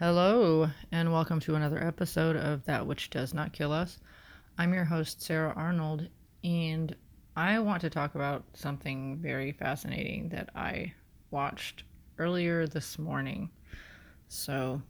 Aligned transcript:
Hello, 0.00 0.68
and 0.90 1.12
welcome 1.12 1.38
to 1.38 1.54
another 1.54 1.80
episode 1.80 2.34
of 2.34 2.64
That 2.64 2.84
Which 2.84 3.10
Does 3.10 3.32
Not 3.32 3.52
Kill 3.52 3.70
Us. 3.70 4.00
I'm 4.58 4.74
your 4.74 4.84
host, 4.84 5.22
Sarah 5.22 5.52
Arnold, 5.54 6.08
and 6.42 6.96
I 7.36 7.60
want 7.60 7.80
to 7.82 7.90
talk 7.90 8.16
about 8.16 8.42
something 8.54 9.18
very 9.18 9.52
fascinating 9.52 10.30
that 10.30 10.50
I 10.56 10.92
watched 11.30 11.84
earlier 12.18 12.66
this 12.66 12.98
morning. 12.98 13.50
So, 14.26 14.82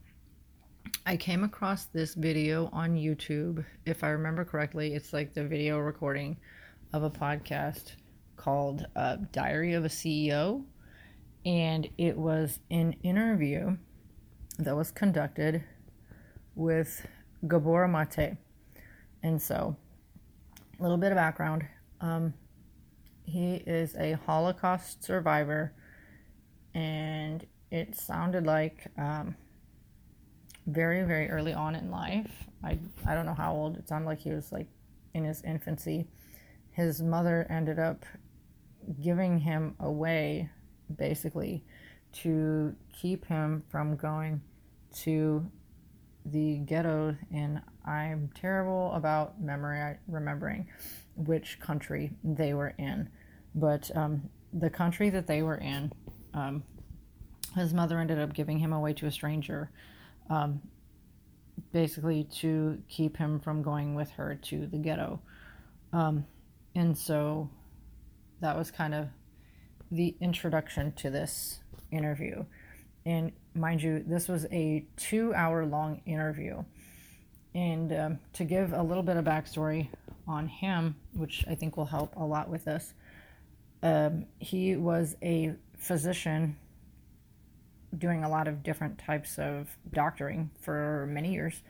I 1.04 1.18
came 1.18 1.44
across 1.44 1.84
this 1.84 2.14
video 2.14 2.70
on 2.72 2.96
YouTube. 2.96 3.62
If 3.84 4.04
I 4.04 4.08
remember 4.08 4.42
correctly, 4.42 4.94
it's 4.94 5.12
like 5.12 5.34
the 5.34 5.44
video 5.44 5.80
recording 5.80 6.38
of 6.94 7.02
a 7.02 7.10
podcast 7.10 7.96
called 8.36 8.86
uh, 8.96 9.18
Diary 9.32 9.74
of 9.74 9.84
a 9.84 9.88
CEO, 9.88 10.64
and 11.44 11.86
it 11.98 12.16
was 12.16 12.58
an 12.70 12.94
interview 13.02 13.76
that 14.58 14.76
was 14.76 14.90
conducted 14.90 15.64
with 16.54 17.06
Gabor 17.46 17.88
Mate. 17.88 18.36
And 19.22 19.40
so, 19.40 19.76
a 20.78 20.82
little 20.82 20.96
bit 20.96 21.12
of 21.12 21.16
background. 21.16 21.64
Um, 22.00 22.34
he 23.24 23.54
is 23.54 23.96
a 23.96 24.12
Holocaust 24.26 25.02
survivor, 25.02 25.72
and 26.74 27.46
it 27.70 27.96
sounded 27.96 28.46
like 28.46 28.86
um, 28.98 29.34
very, 30.66 31.02
very 31.02 31.30
early 31.30 31.54
on 31.54 31.74
in 31.74 31.90
life. 31.90 32.44
I, 32.62 32.78
I 33.06 33.14
don't 33.14 33.26
know 33.26 33.34
how 33.34 33.54
old. 33.54 33.76
It 33.76 33.88
sounded 33.88 34.06
like 34.06 34.20
he 34.20 34.30
was 34.30 34.52
like 34.52 34.68
in 35.14 35.24
his 35.24 35.42
infancy. 35.42 36.06
His 36.72 37.02
mother 37.02 37.46
ended 37.48 37.78
up 37.78 38.04
giving 39.00 39.38
him 39.38 39.74
away, 39.80 40.50
basically, 40.94 41.64
to 42.22 42.74
keep 42.92 43.26
him 43.26 43.62
from 43.70 43.96
going 43.96 44.40
to 45.02 45.50
the 46.26 46.58
ghetto. 46.58 47.16
And 47.32 47.60
I'm 47.84 48.30
terrible 48.34 48.92
about 48.92 49.40
memory 49.40 49.96
remembering 50.08 50.68
which 51.16 51.60
country 51.60 52.12
they 52.22 52.54
were 52.54 52.74
in. 52.78 53.08
But 53.54 53.90
um, 53.96 54.28
the 54.52 54.70
country 54.70 55.10
that 55.10 55.26
they 55.26 55.42
were 55.42 55.58
in 55.58 55.92
um, 56.34 56.64
his 57.54 57.72
mother 57.72 57.98
ended 57.98 58.18
up 58.18 58.34
giving 58.34 58.58
him 58.58 58.72
away 58.72 58.92
to 58.94 59.06
a 59.06 59.10
stranger 59.10 59.70
um, 60.28 60.60
basically 61.72 62.24
to 62.24 62.82
keep 62.88 63.16
him 63.16 63.38
from 63.38 63.62
going 63.62 63.94
with 63.94 64.10
her 64.10 64.34
to 64.42 64.66
the 64.66 64.78
ghetto. 64.78 65.20
Um, 65.92 66.26
and 66.74 66.96
so 66.96 67.48
that 68.40 68.56
was 68.56 68.70
kind 68.70 68.94
of 68.94 69.08
the 69.90 70.14
introduction 70.20 70.92
to 70.92 71.10
this 71.10 71.60
interview 71.90 72.44
and 73.06 73.32
mind 73.54 73.82
you, 73.82 74.02
this 74.06 74.28
was 74.28 74.46
a 74.50 74.84
two 74.96 75.34
hour 75.34 75.66
long 75.66 76.00
interview. 76.06 76.64
And 77.54 77.92
um, 77.92 78.18
to 78.34 78.44
give 78.44 78.72
a 78.72 78.82
little 78.82 79.02
bit 79.02 79.16
of 79.16 79.24
backstory 79.24 79.88
on 80.26 80.48
him, 80.48 80.96
which 81.12 81.44
I 81.48 81.54
think 81.54 81.76
will 81.76 81.84
help 81.84 82.16
a 82.16 82.24
lot 82.24 82.48
with 82.48 82.64
this, 82.64 82.94
um, 83.82 84.26
he 84.38 84.76
was 84.76 85.16
a 85.22 85.54
physician 85.76 86.56
doing 87.96 88.24
a 88.24 88.28
lot 88.28 88.48
of 88.48 88.62
different 88.62 88.98
types 88.98 89.38
of 89.38 89.76
doctoring 89.92 90.50
for 90.60 91.06
many 91.10 91.32
years. 91.32 91.62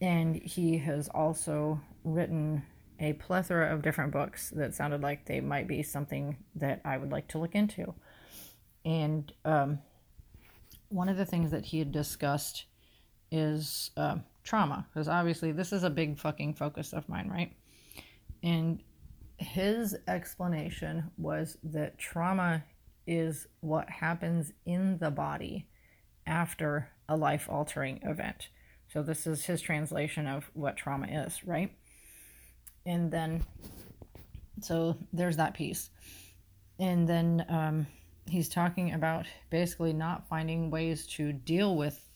And 0.00 0.34
he 0.34 0.78
has 0.78 1.08
also 1.08 1.80
written 2.02 2.64
a 3.02 3.12
plethora 3.14 3.74
of 3.74 3.82
different 3.82 4.12
books 4.12 4.50
that 4.50 4.74
sounded 4.74 5.02
like 5.02 5.26
they 5.26 5.40
might 5.40 5.66
be 5.66 5.82
something 5.82 6.36
that 6.54 6.80
I 6.84 6.96
would 6.96 7.10
like 7.10 7.26
to 7.28 7.38
look 7.38 7.56
into. 7.56 7.94
And 8.84 9.30
um, 9.44 9.80
one 10.88 11.08
of 11.08 11.16
the 11.16 11.26
things 11.26 11.50
that 11.50 11.66
he 11.66 11.80
had 11.80 11.90
discussed 11.90 12.66
is 13.32 13.90
uh, 13.96 14.18
trauma, 14.44 14.86
because 14.88 15.08
obviously 15.08 15.50
this 15.50 15.72
is 15.72 15.82
a 15.82 15.90
big 15.90 16.16
fucking 16.16 16.54
focus 16.54 16.92
of 16.92 17.08
mine, 17.08 17.28
right? 17.28 17.52
And 18.42 18.80
his 19.36 19.96
explanation 20.06 21.10
was 21.18 21.58
that 21.64 21.98
trauma 21.98 22.62
is 23.04 23.48
what 23.60 23.90
happens 23.90 24.52
in 24.64 24.98
the 24.98 25.10
body 25.10 25.66
after 26.24 26.88
a 27.08 27.16
life 27.16 27.48
altering 27.50 27.98
event. 28.04 28.48
So, 28.92 29.02
this 29.02 29.26
is 29.26 29.46
his 29.46 29.60
translation 29.60 30.26
of 30.26 30.50
what 30.52 30.76
trauma 30.76 31.06
is, 31.08 31.42
right? 31.44 31.74
And 32.86 33.10
then, 33.10 33.44
so 34.60 34.96
there's 35.12 35.36
that 35.36 35.54
piece. 35.54 35.90
And 36.78 37.08
then, 37.08 37.44
um, 37.48 37.86
he's 38.28 38.48
talking 38.48 38.94
about 38.94 39.26
basically 39.50 39.92
not 39.92 40.28
finding 40.28 40.70
ways 40.70 41.06
to 41.06 41.32
deal 41.32 41.76
with 41.76 42.08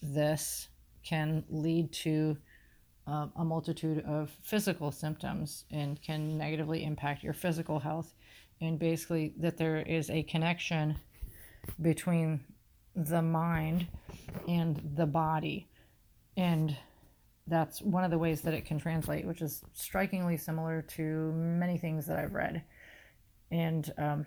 this 0.00 0.68
can 1.02 1.44
lead 1.48 1.92
to 1.92 2.36
uh, 3.06 3.26
a 3.36 3.44
multitude 3.44 4.04
of 4.04 4.30
physical 4.42 4.92
symptoms 4.92 5.64
and 5.70 6.00
can 6.02 6.38
negatively 6.38 6.84
impact 6.84 7.22
your 7.22 7.32
physical 7.32 7.78
health. 7.78 8.14
And 8.60 8.78
basically, 8.78 9.34
that 9.38 9.56
there 9.56 9.78
is 9.78 10.08
a 10.08 10.22
connection 10.22 10.96
between 11.80 12.40
the 12.94 13.22
mind 13.22 13.88
and 14.46 14.80
the 14.94 15.06
body. 15.06 15.66
And 16.36 16.76
that's 17.46 17.82
one 17.82 18.04
of 18.04 18.10
the 18.10 18.18
ways 18.18 18.42
that 18.42 18.54
it 18.54 18.64
can 18.64 18.78
translate, 18.78 19.26
which 19.26 19.42
is 19.42 19.62
strikingly 19.72 20.36
similar 20.36 20.82
to 20.82 21.32
many 21.32 21.76
things 21.76 22.06
that 22.06 22.18
I've 22.18 22.34
read. 22.34 22.62
And 23.50 23.92
um, 23.98 24.26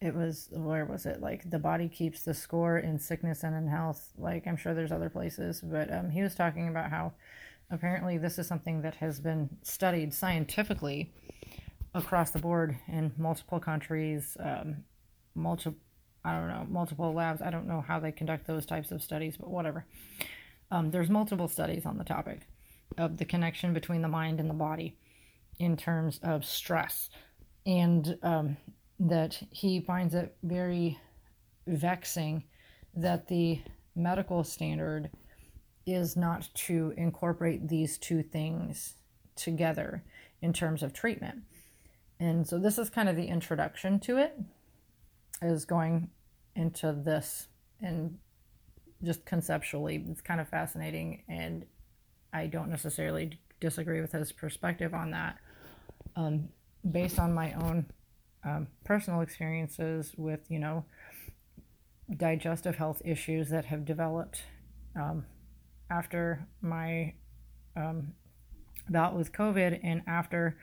it 0.00 0.14
was 0.14 0.48
where 0.52 0.84
was 0.84 1.06
it? 1.06 1.20
Like 1.20 1.48
the 1.48 1.58
body 1.58 1.88
keeps 1.88 2.22
the 2.22 2.34
score 2.34 2.78
in 2.78 2.98
sickness 2.98 3.42
and 3.42 3.54
in 3.54 3.66
health. 3.66 4.12
Like 4.16 4.46
i'm 4.46 4.56
sure 4.56 4.74
there's 4.74 4.92
other 4.92 5.10
places 5.10 5.60
but 5.60 5.92
um, 5.92 6.10
he 6.10 6.22
was 6.22 6.34
talking 6.34 6.68
about 6.68 6.90
how 6.90 7.12
apparently 7.70 8.18
this 8.18 8.38
is 8.38 8.46
something 8.46 8.82
that 8.82 8.96
has 8.96 9.20
been 9.20 9.48
studied 9.62 10.14
scientifically 10.14 11.12
across 11.94 12.30
the 12.30 12.38
board 12.38 12.76
in 12.86 13.12
multiple 13.18 13.60
countries 13.60 14.36
um, 14.40 14.76
multiple 15.34 15.78
i 16.24 16.32
don't 16.32 16.48
know 16.48 16.66
multiple 16.68 17.12
labs. 17.12 17.42
I 17.42 17.50
don't 17.50 17.66
know 17.66 17.84
how 17.86 17.98
they 17.98 18.12
conduct 18.12 18.46
those 18.46 18.66
types 18.66 18.90
of 18.90 19.02
studies 19.02 19.36
but 19.36 19.50
whatever 19.50 19.84
um, 20.70 20.90
there's 20.90 21.10
multiple 21.10 21.48
studies 21.48 21.86
on 21.86 21.98
the 21.98 22.04
topic 22.04 22.46
of 22.96 23.16
the 23.16 23.24
connection 23.24 23.72
between 23.72 24.02
the 24.02 24.08
mind 24.08 24.40
and 24.40 24.48
the 24.48 24.54
body 24.54 24.96
in 25.58 25.76
terms 25.76 26.20
of 26.22 26.44
stress 26.44 27.10
and 27.66 28.18
um, 28.22 28.56
that 28.98 29.40
he 29.50 29.80
finds 29.80 30.14
it 30.14 30.36
very 30.42 30.98
vexing 31.66 32.42
that 32.94 33.28
the 33.28 33.60
medical 33.94 34.42
standard 34.42 35.10
is 35.86 36.16
not 36.16 36.48
to 36.54 36.92
incorporate 36.96 37.68
these 37.68 37.98
two 37.98 38.22
things 38.22 38.94
together 39.36 40.02
in 40.42 40.52
terms 40.52 40.82
of 40.82 40.92
treatment. 40.92 41.42
And 42.20 42.46
so 42.46 42.58
this 42.58 42.78
is 42.78 42.90
kind 42.90 43.08
of 43.08 43.16
the 43.16 43.26
introduction 43.26 44.00
to 44.00 44.18
it 44.18 44.38
is 45.40 45.64
going 45.64 46.10
into 46.56 46.92
this 46.92 47.48
and 47.80 48.18
just 49.02 49.24
conceptually 49.24 50.04
it's 50.08 50.20
kind 50.20 50.40
of 50.40 50.48
fascinating 50.48 51.22
and 51.28 51.64
I 52.32 52.46
don't 52.46 52.70
necessarily 52.70 53.38
disagree 53.60 54.00
with 54.00 54.12
his 54.12 54.32
perspective 54.32 54.94
on 54.94 55.10
that. 55.12 55.38
Um, 56.16 56.48
based 56.88 57.18
on 57.18 57.32
my 57.32 57.52
own 57.54 57.86
um, 58.44 58.68
personal 58.84 59.20
experiences 59.20 60.14
with, 60.16 60.40
you 60.48 60.58
know, 60.58 60.84
digestive 62.16 62.76
health 62.76 63.02
issues 63.04 63.50
that 63.50 63.66
have 63.66 63.84
developed 63.84 64.42
um, 64.96 65.24
after 65.90 66.46
my 66.60 67.14
um, 67.76 68.12
bout 68.88 69.16
with 69.16 69.32
COVID 69.32 69.80
and 69.82 70.02
after, 70.06 70.56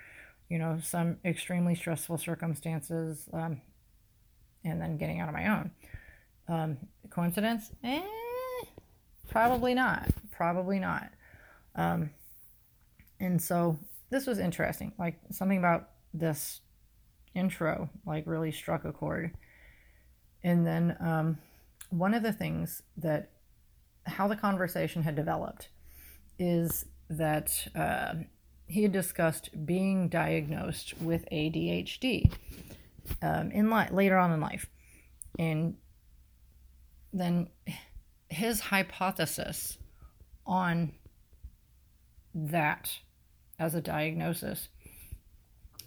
you 0.50 0.58
know, 0.58 0.80
some 0.82 1.18
extremely 1.24 1.76
stressful 1.76 2.18
circumstances 2.18 3.30
um, 3.34 3.62
and 4.64 4.82
then 4.82 4.98
getting 4.98 5.20
out 5.20 5.30
of 5.30 5.36
my 5.36 5.48
own. 5.48 5.72
Um, 6.48 6.78
coincidence? 7.10 7.72
Eh, 7.84 8.02
probably 9.36 9.74
not. 9.74 10.10
Probably 10.32 10.80
not. 10.80 11.10
Um, 11.76 12.12
and 13.20 13.42
so 13.42 13.78
this 14.10 14.26
was 14.26 14.40
interesting. 14.40 14.94
Like 14.98 15.20
something 15.32 15.58
about 15.58 15.90
this 16.14 16.62
intro 17.34 17.90
like 18.06 18.26
really 18.26 18.52
struck 18.52 18.86
a 18.86 18.94
chord. 18.94 19.32
And 20.44 20.66
then 20.66 20.96
um, 21.02 21.38
one 21.90 22.14
of 22.14 22.24
the 22.24 22.32
things 22.32 22.82
that 22.98 23.32
how 24.06 24.28
the 24.28 24.36
conversation 24.36 25.04
had 25.04 25.16
developed 25.16 25.68
is 26.40 26.86
that 27.10 27.68
uh, 27.76 28.14
he 28.68 28.84
had 28.84 28.92
discussed 28.92 29.66
being 29.66 30.08
diagnosed 30.08 30.94
with 31.02 31.26
ADHD 31.32 32.32
um, 33.22 33.52
in 33.52 33.70
li- 33.70 33.90
later 33.92 34.18
on 34.18 34.32
in 34.32 34.40
life, 34.40 34.68
and 35.38 35.76
then 37.12 37.50
his 38.36 38.60
hypothesis 38.60 39.78
on 40.46 40.92
that 42.34 42.92
as 43.58 43.74
a 43.74 43.82
diagnosis 43.82 44.68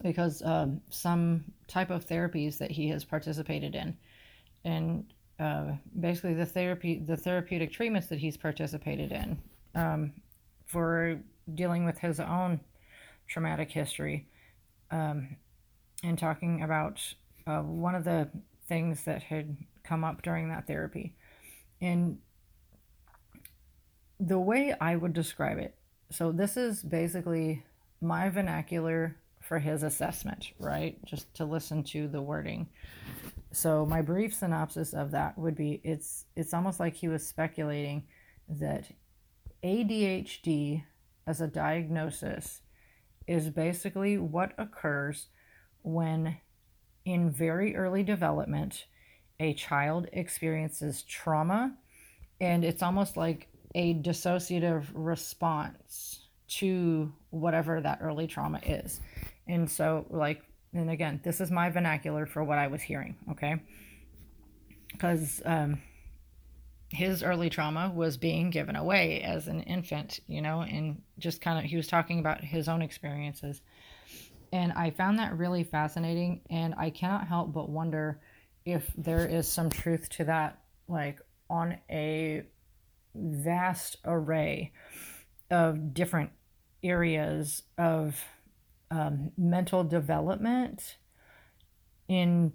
because 0.02 0.42
um, 0.42 0.80
some 0.88 1.44
type 1.66 1.90
of 1.90 2.06
therapies 2.06 2.56
that 2.58 2.70
he 2.70 2.88
has 2.88 3.04
participated 3.04 3.74
in. 3.74 3.96
And 4.64 5.04
uh, 5.38 5.72
basically 6.00 6.34
the 6.34 6.46
therapy, 6.46 6.98
the 6.98 7.16
therapeutic 7.16 7.72
treatments 7.72 8.08
that 8.08 8.18
he's 8.18 8.36
participated 8.36 9.12
in 9.12 9.38
um, 9.74 10.12
for 10.66 11.20
dealing 11.54 11.84
with 11.84 11.98
his 11.98 12.18
own 12.18 12.60
traumatic 13.28 13.70
history, 13.70 14.26
um, 14.90 15.36
and 16.02 16.18
talking 16.18 16.62
about 16.62 17.00
uh, 17.46 17.60
one 17.60 17.94
of 17.94 18.04
the 18.04 18.28
things 18.68 19.04
that 19.04 19.22
had 19.22 19.56
come 19.84 20.02
up 20.02 20.22
during 20.22 20.48
that 20.48 20.66
therapy, 20.66 21.14
and 21.80 22.18
the 24.20 24.38
way 24.38 24.74
I 24.80 24.96
would 24.96 25.12
describe 25.12 25.58
it. 25.58 25.74
So 26.10 26.32
this 26.32 26.56
is 26.56 26.82
basically 26.82 27.64
my 28.00 28.28
vernacular 28.30 29.16
for 29.40 29.58
his 29.58 29.82
assessment, 29.82 30.52
right? 30.58 31.02
Just 31.04 31.32
to 31.34 31.44
listen 31.44 31.82
to 31.84 32.08
the 32.08 32.20
wording. 32.20 32.68
So 33.52 33.86
my 33.86 34.02
brief 34.02 34.34
synopsis 34.34 34.92
of 34.92 35.10
that 35.12 35.38
would 35.38 35.56
be 35.56 35.80
it's 35.84 36.26
it's 36.36 36.52
almost 36.52 36.80
like 36.80 36.94
he 36.94 37.08
was 37.08 37.26
speculating 37.26 38.04
that 38.48 38.90
ADHD 39.62 40.84
as 41.26 41.40
a 41.40 41.46
diagnosis 41.46 42.62
is 43.26 43.50
basically 43.50 44.18
what 44.18 44.52
occurs 44.58 45.28
when 45.82 46.36
in 47.04 47.30
very 47.30 47.76
early 47.76 48.02
development 48.02 48.86
a 49.40 49.54
child 49.54 50.08
experiences 50.12 51.02
trauma 51.02 51.76
and 52.40 52.64
it's 52.64 52.82
almost 52.82 53.16
like 53.16 53.47
a 53.74 53.94
dissociative 53.94 54.86
response 54.94 56.28
to 56.48 57.12
whatever 57.30 57.80
that 57.80 57.98
early 58.00 58.26
trauma 58.26 58.60
is. 58.64 59.00
And 59.46 59.70
so, 59.70 60.06
like, 60.10 60.42
and 60.72 60.90
again, 60.90 61.20
this 61.22 61.40
is 61.40 61.50
my 61.50 61.70
vernacular 61.70 62.26
for 62.26 62.44
what 62.44 62.58
I 62.58 62.66
was 62.68 62.82
hearing, 62.82 63.16
okay? 63.30 63.62
Because 64.92 65.42
um, 65.44 65.80
his 66.90 67.22
early 67.22 67.50
trauma 67.50 67.92
was 67.94 68.16
being 68.16 68.50
given 68.50 68.76
away 68.76 69.22
as 69.22 69.48
an 69.48 69.62
infant, 69.62 70.20
you 70.26 70.40
know, 70.40 70.62
and 70.62 71.02
just 71.18 71.40
kind 71.40 71.58
of, 71.58 71.64
he 71.64 71.76
was 71.76 71.86
talking 71.86 72.18
about 72.18 72.42
his 72.42 72.68
own 72.68 72.82
experiences. 72.82 73.60
And 74.52 74.72
I 74.72 74.90
found 74.90 75.18
that 75.18 75.36
really 75.36 75.64
fascinating. 75.64 76.40
And 76.48 76.74
I 76.78 76.90
cannot 76.90 77.26
help 77.26 77.52
but 77.52 77.68
wonder 77.68 78.20
if 78.64 78.90
there 78.96 79.26
is 79.26 79.46
some 79.46 79.68
truth 79.68 80.08
to 80.10 80.24
that, 80.24 80.58
like 80.88 81.20
on 81.50 81.78
a 81.90 82.44
vast 83.14 83.96
array 84.04 84.72
of 85.50 85.94
different 85.94 86.30
areas 86.82 87.62
of 87.76 88.22
um, 88.90 89.32
mental 89.36 89.84
development 89.84 90.96
in 92.08 92.52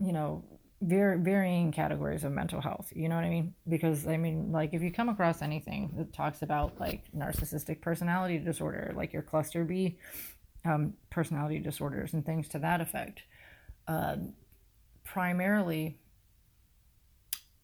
you 0.00 0.12
know 0.12 0.44
very 0.80 1.18
varying 1.18 1.72
categories 1.72 2.22
of 2.24 2.30
mental 2.30 2.60
health 2.60 2.92
you 2.94 3.08
know 3.08 3.16
what 3.16 3.24
i 3.24 3.30
mean? 3.30 3.54
Because 3.68 4.06
i 4.06 4.16
mean 4.16 4.52
like 4.52 4.74
if 4.74 4.82
you 4.82 4.92
come 4.92 5.08
across 5.08 5.42
anything 5.42 5.92
that 5.96 6.12
talks 6.12 6.42
about 6.42 6.78
like 6.78 7.04
narcissistic 7.16 7.80
personality 7.80 8.38
disorder 8.38 8.92
like 8.94 9.12
your 9.12 9.22
cluster 9.22 9.64
b 9.64 9.98
um, 10.64 10.92
personality 11.10 11.58
disorders 11.58 12.12
and 12.12 12.24
things 12.26 12.48
to 12.48 12.58
that 12.58 12.80
effect 12.80 13.22
uh, 13.86 14.16
primarily 15.04 15.98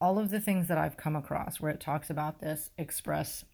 all 0.05 0.19
of 0.19 0.31
the 0.31 0.41
things 0.41 0.69
that 0.69 0.77
i've 0.77 0.97
come 0.97 1.17
across 1.17 1.61
where 1.61 1.71
it 1.71 1.81
talks 1.81 2.11
about 2.11 2.41
this 2.41 2.71
express 2.77 3.45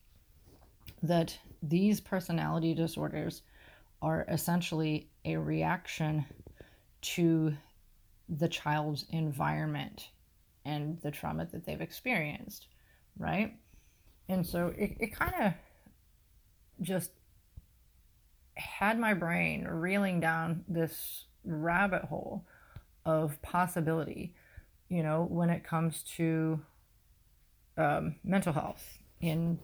that 1.02 1.38
these 1.62 2.00
personality 2.00 2.74
disorders 2.74 3.42
are 4.02 4.24
essentially 4.28 5.08
a 5.24 5.36
reaction 5.36 6.24
to 7.02 7.54
the 8.28 8.48
child's 8.48 9.04
environment 9.10 10.08
and 10.64 11.00
the 11.02 11.10
trauma 11.10 11.46
that 11.52 11.64
they've 11.64 11.80
experienced, 11.80 12.66
right? 13.18 13.54
And 14.28 14.46
so 14.46 14.72
it, 14.76 14.96
it 15.00 15.14
kind 15.14 15.34
of 15.40 15.52
just 16.80 17.10
had 18.54 18.98
my 18.98 19.14
brain 19.14 19.66
reeling 19.66 20.20
down 20.20 20.64
this 20.68 21.24
rabbit 21.44 22.04
hole 22.04 22.44
of 23.04 23.40
possibility, 23.42 24.34
you 24.90 25.02
know, 25.02 25.26
when 25.30 25.48
it 25.48 25.64
comes 25.64 26.02
to 26.16 26.60
um, 27.78 28.16
mental 28.22 28.52
health 28.52 28.98
in 29.22 29.58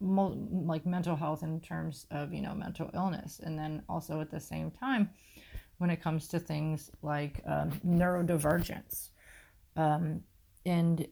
like 0.00 0.84
mental 0.84 1.14
health 1.14 1.44
in 1.44 1.60
terms 1.60 2.06
of 2.10 2.34
you 2.34 2.42
know 2.42 2.54
mental 2.54 2.90
illness. 2.92 3.40
And 3.42 3.58
then 3.58 3.82
also 3.88 4.20
at 4.20 4.30
the 4.30 4.40
same 4.40 4.70
time 4.70 5.08
when 5.78 5.90
it 5.90 6.00
comes 6.00 6.28
to 6.28 6.38
things 6.38 6.90
like 7.02 7.42
um, 7.44 7.72
neurodivergence 7.84 9.08
um, 9.76 10.22
and 10.64 11.06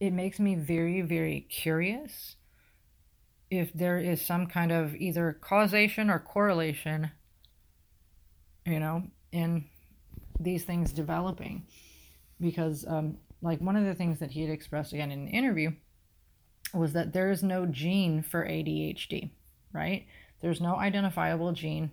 it 0.00 0.12
makes 0.12 0.40
me 0.40 0.54
very 0.54 1.02
very 1.02 1.40
curious 1.50 2.36
if 3.50 3.72
there 3.74 3.98
is 3.98 4.20
some 4.20 4.46
kind 4.46 4.72
of 4.72 4.94
either 4.96 5.36
causation 5.40 6.08
or 6.08 6.18
correlation 6.18 7.10
you 8.64 8.80
know 8.80 9.02
in 9.32 9.66
these 10.40 10.64
things 10.64 10.92
developing 10.92 11.66
because 12.40 12.84
um, 12.86 13.18
like 13.42 13.60
one 13.60 13.76
of 13.76 13.84
the 13.84 13.94
things 13.94 14.18
that 14.18 14.30
he 14.30 14.42
had 14.42 14.50
expressed 14.50 14.92
again 14.92 15.10
in 15.10 15.20
an 15.20 15.28
interview 15.28 15.70
was 16.74 16.92
that 16.92 17.12
there 17.12 17.30
is 17.30 17.42
no 17.42 17.66
gene 17.66 18.22
for 18.22 18.44
ADHD, 18.44 19.30
right? 19.72 20.06
There's 20.40 20.60
no 20.60 20.76
identifiable 20.76 21.52
gene 21.52 21.90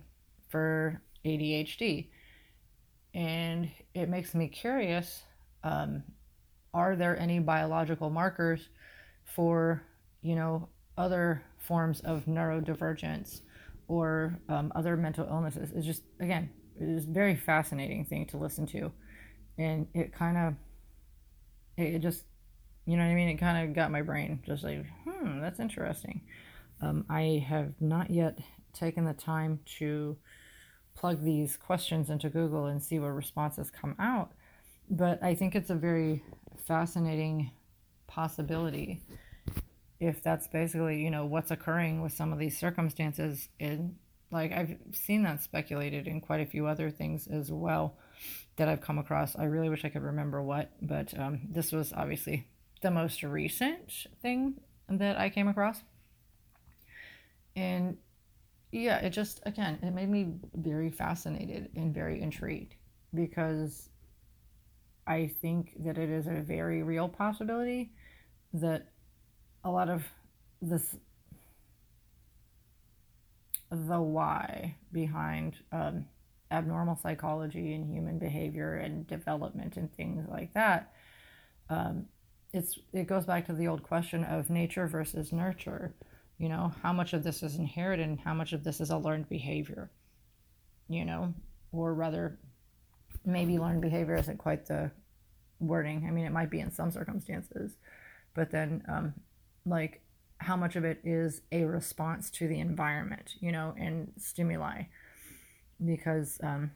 for 0.48 1.00
ADHD. 1.24 2.08
And 3.14 3.70
it 3.94 4.08
makes 4.08 4.34
me 4.34 4.48
curious 4.48 5.22
um, 5.62 6.02
are 6.74 6.96
there 6.96 7.18
any 7.18 7.38
biological 7.38 8.10
markers 8.10 8.68
for, 9.24 9.82
you 10.22 10.34
know, 10.34 10.68
other 10.98 11.42
forms 11.58 12.00
of 12.00 12.26
neurodivergence 12.26 13.40
or 13.88 14.38
um, 14.48 14.72
other 14.74 14.96
mental 14.96 15.26
illnesses? 15.26 15.70
It's 15.74 15.86
just, 15.86 16.02
again, 16.20 16.50
it 16.80 16.88
is 16.88 17.06
a 17.06 17.10
very 17.10 17.36
fascinating 17.36 18.04
thing 18.04 18.26
to 18.26 18.36
listen 18.36 18.66
to. 18.66 18.92
And 19.58 19.86
it 19.94 20.12
kind 20.12 20.36
of, 20.36 20.54
it 21.76 22.00
just 22.00 22.24
you 22.86 22.96
know 22.96 23.04
what 23.04 23.10
I 23.10 23.14
mean? 23.14 23.28
It 23.28 23.36
kind 23.36 23.66
of 23.66 23.74
got 23.74 23.90
my 23.90 24.02
brain 24.02 24.42
just 24.46 24.62
like, 24.62 24.84
hmm, 25.04 25.40
that's 25.40 25.58
interesting. 25.58 26.20
Um, 26.80 27.04
I 27.08 27.44
have 27.48 27.72
not 27.80 28.10
yet 28.10 28.38
taken 28.74 29.04
the 29.04 29.14
time 29.14 29.60
to 29.78 30.16
plug 30.94 31.22
these 31.22 31.56
questions 31.56 32.10
into 32.10 32.28
Google 32.28 32.66
and 32.66 32.82
see 32.82 32.98
what 32.98 33.08
responses 33.08 33.70
come 33.70 33.96
out, 33.98 34.32
but 34.90 35.22
I 35.22 35.34
think 35.34 35.54
it's 35.54 35.70
a 35.70 35.74
very 35.74 36.22
fascinating 36.66 37.50
possibility 38.06 39.02
if 39.98 40.22
that's 40.22 40.46
basically 40.48 41.02
you 41.02 41.10
know 41.10 41.24
what's 41.24 41.50
occurring 41.50 42.02
with 42.02 42.12
some 42.12 42.32
of 42.32 42.38
these 42.38 42.56
circumstances 42.56 43.48
and 43.58 43.96
like 44.30 44.52
i've 44.52 44.76
seen 44.92 45.22
that 45.22 45.42
speculated 45.42 46.06
in 46.06 46.20
quite 46.20 46.40
a 46.40 46.46
few 46.46 46.66
other 46.66 46.90
things 46.90 47.26
as 47.26 47.50
well 47.50 47.96
that 48.56 48.68
i've 48.68 48.80
come 48.80 48.98
across 48.98 49.36
i 49.36 49.44
really 49.44 49.68
wish 49.68 49.84
i 49.84 49.88
could 49.88 50.02
remember 50.02 50.42
what 50.42 50.70
but 50.80 51.18
um, 51.18 51.40
this 51.50 51.72
was 51.72 51.92
obviously 51.92 52.46
the 52.84 52.90
most 52.90 53.22
recent 53.22 54.06
thing 54.20 54.60
that 54.88 55.18
I 55.18 55.30
came 55.30 55.48
across. 55.48 55.82
And 57.56 57.96
yeah, 58.72 58.98
it 58.98 59.10
just, 59.10 59.40
again, 59.46 59.78
it 59.82 59.92
made 59.92 60.10
me 60.10 60.34
very 60.54 60.90
fascinated 60.90 61.70
and 61.74 61.94
very 61.94 62.20
intrigued 62.20 62.74
because 63.14 63.88
I 65.06 65.28
think 65.40 65.72
that 65.84 65.96
it 65.96 66.10
is 66.10 66.26
a 66.26 66.42
very 66.42 66.82
real 66.82 67.08
possibility 67.08 67.92
that 68.52 68.88
a 69.64 69.70
lot 69.70 69.88
of 69.88 70.04
this, 70.60 70.96
the 73.70 74.00
why 74.00 74.76
behind 74.92 75.56
um, 75.72 76.04
abnormal 76.50 76.96
psychology 76.96 77.74
and 77.74 77.92
human 77.92 78.18
behavior 78.18 78.74
and 78.74 79.06
development 79.06 79.76
and 79.76 79.92
things 79.94 80.26
like 80.28 80.52
that 80.54 80.92
um, 81.70 82.06
it's 82.52 82.78
it 82.92 83.06
goes 83.06 83.26
back 83.26 83.46
to 83.46 83.52
the 83.52 83.66
old 83.68 83.82
question 83.82 84.24
of 84.24 84.50
nature 84.50 84.86
versus 84.86 85.32
nurture. 85.32 85.94
You 86.38 86.48
know, 86.48 86.72
how 86.82 86.92
much 86.92 87.12
of 87.12 87.22
this 87.22 87.42
is 87.42 87.56
inherited 87.56 88.06
and 88.06 88.20
how 88.20 88.34
much 88.34 88.52
of 88.52 88.64
this 88.64 88.80
is 88.80 88.90
a 88.90 88.98
learned 88.98 89.28
behavior. 89.28 89.90
You 90.88 91.04
know, 91.04 91.34
or 91.72 91.94
rather, 91.94 92.38
maybe 93.24 93.58
learned 93.58 93.80
behavior 93.80 94.16
isn't 94.16 94.38
quite 94.38 94.66
the 94.66 94.90
wording. 95.58 96.04
I 96.06 96.10
mean, 96.10 96.26
it 96.26 96.32
might 96.32 96.50
be 96.50 96.60
in 96.60 96.70
some 96.70 96.90
circumstances, 96.90 97.72
but 98.34 98.50
then, 98.50 98.84
um, 98.86 99.14
like, 99.64 100.02
how 100.38 100.56
much 100.56 100.76
of 100.76 100.84
it 100.84 101.00
is 101.04 101.40
a 101.50 101.64
response 101.64 102.28
to 102.32 102.46
the 102.46 102.60
environment, 102.60 103.34
you 103.40 103.50
know, 103.50 103.74
and 103.78 104.12
stimuli? 104.18 104.82
Because 105.84 106.38
um, 106.42 106.70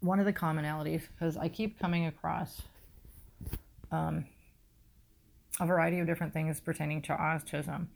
one 0.00 0.18
of 0.18 0.26
the 0.26 0.32
commonalities, 0.32 1.02
because 1.12 1.36
I 1.36 1.48
keep 1.48 1.78
coming 1.78 2.06
across 2.06 2.62
um, 3.92 4.26
a 5.60 5.66
variety 5.66 6.00
of 6.00 6.06
different 6.06 6.32
things 6.32 6.60
pertaining 6.60 7.02
to 7.02 7.12
autism. 7.12 7.86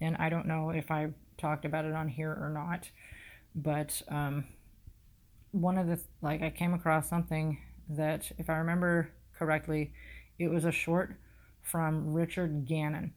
And 0.00 0.16
I 0.16 0.28
don't 0.28 0.46
know 0.46 0.70
if 0.70 0.90
I 0.90 1.10
talked 1.36 1.64
about 1.64 1.84
it 1.84 1.92
on 1.92 2.08
here 2.08 2.30
or 2.30 2.50
not, 2.50 2.90
but 3.54 4.00
um, 4.08 4.44
one 5.50 5.78
of 5.78 5.86
the, 5.88 5.98
like, 6.22 6.42
I 6.42 6.50
came 6.50 6.74
across 6.74 7.08
something 7.08 7.58
that, 7.88 8.30
if 8.38 8.48
I 8.48 8.58
remember 8.58 9.10
correctly, 9.36 9.92
it 10.38 10.48
was 10.48 10.64
a 10.64 10.72
short 10.72 11.16
from 11.62 12.12
Richard 12.12 12.66
Grannon. 12.68 13.12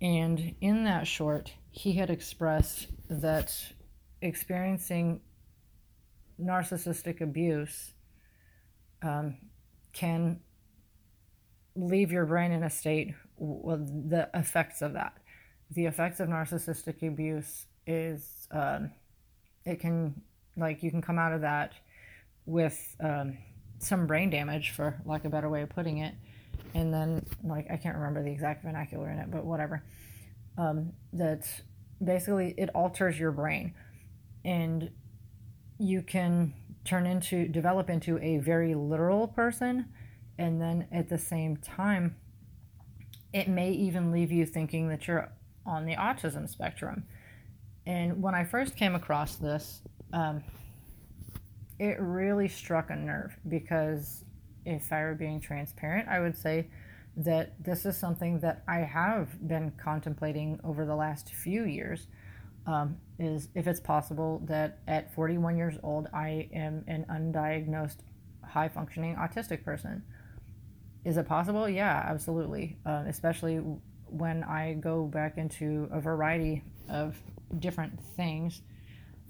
And 0.00 0.54
in 0.60 0.84
that 0.84 1.06
short, 1.06 1.52
he 1.70 1.92
had 1.92 2.10
expressed 2.10 2.88
that 3.08 3.54
experiencing 4.22 5.20
narcissistic 6.40 7.20
abuse 7.20 7.92
um, 9.02 9.36
can 9.92 10.40
leave 11.74 12.12
your 12.12 12.26
brain 12.26 12.52
in 12.52 12.62
a 12.62 12.70
state 12.70 13.14
well, 13.36 13.78
the 13.78 14.28
effects 14.34 14.82
of 14.82 14.92
that. 14.92 15.14
The 15.70 15.86
effects 15.86 16.20
of 16.20 16.28
narcissistic 16.28 17.06
abuse 17.06 17.66
is 17.86 18.46
um, 18.50 18.92
it 19.64 19.80
can 19.80 20.22
like 20.56 20.82
you 20.82 20.90
can 20.90 21.02
come 21.02 21.18
out 21.18 21.32
of 21.32 21.40
that 21.40 21.72
with 22.46 22.96
um, 23.00 23.38
some 23.78 24.06
brain 24.06 24.30
damage 24.30 24.70
for 24.70 25.00
lack 25.04 25.20
of 25.20 25.26
a 25.26 25.30
better 25.30 25.48
way 25.48 25.62
of 25.62 25.70
putting 25.70 25.98
it. 25.98 26.14
And 26.74 26.92
then 26.92 27.26
like 27.42 27.66
i 27.70 27.76
can't 27.76 27.96
remember 27.96 28.22
the 28.22 28.30
exact 28.30 28.62
vernacular 28.62 29.10
in 29.10 29.18
it 29.18 29.30
but 29.30 29.44
whatever. 29.44 29.82
Um, 30.58 30.92
that 31.14 31.48
basically 32.04 32.54
it 32.58 32.68
alters 32.74 33.18
your 33.18 33.32
brain 33.32 33.74
and 34.44 34.90
you 35.78 36.02
can 36.02 36.54
turn 36.84 37.06
into 37.06 37.46
develop 37.48 37.88
into 37.88 38.18
a 38.18 38.38
very 38.38 38.74
literal 38.74 39.28
person 39.28 39.86
and 40.38 40.60
then 40.60 40.86
at 40.90 41.08
the 41.08 41.18
same 41.18 41.56
time 41.56 42.16
it 43.32 43.48
may 43.48 43.70
even 43.70 44.10
leave 44.10 44.32
you 44.32 44.44
thinking 44.44 44.88
that 44.88 45.06
you're 45.06 45.30
on 45.64 45.86
the 45.86 45.94
autism 45.94 46.48
spectrum 46.48 47.04
and 47.86 48.20
when 48.20 48.34
i 48.34 48.44
first 48.44 48.76
came 48.76 48.94
across 48.94 49.36
this 49.36 49.82
um, 50.12 50.42
it 51.78 51.96
really 52.00 52.48
struck 52.48 52.90
a 52.90 52.96
nerve 52.96 53.36
because 53.48 54.24
if 54.64 54.92
I 54.92 55.02
were 55.02 55.14
being 55.14 55.40
transparent, 55.40 56.08
I 56.08 56.20
would 56.20 56.36
say 56.36 56.68
that 57.16 57.62
this 57.62 57.84
is 57.84 57.96
something 57.96 58.40
that 58.40 58.62
I 58.68 58.78
have 58.78 59.46
been 59.46 59.72
contemplating 59.82 60.60
over 60.64 60.86
the 60.86 60.94
last 60.94 61.34
few 61.34 61.64
years. 61.64 62.06
Um, 62.66 62.98
is 63.18 63.48
if 63.54 63.66
it's 63.66 63.80
possible 63.80 64.40
that 64.44 64.78
at 64.86 65.12
41 65.14 65.56
years 65.56 65.74
old, 65.82 66.08
I 66.14 66.48
am 66.52 66.84
an 66.86 67.04
undiagnosed 67.10 67.98
high 68.44 68.68
functioning 68.68 69.16
autistic 69.16 69.64
person. 69.64 70.02
Is 71.04 71.16
it 71.16 71.26
possible? 71.26 71.68
Yeah, 71.68 72.04
absolutely. 72.08 72.78
Uh, 72.86 73.04
especially 73.08 73.56
when 74.06 74.44
I 74.44 74.74
go 74.74 75.06
back 75.06 75.38
into 75.38 75.88
a 75.90 76.00
variety 76.00 76.62
of 76.88 77.16
different 77.58 77.98
things. 78.16 78.62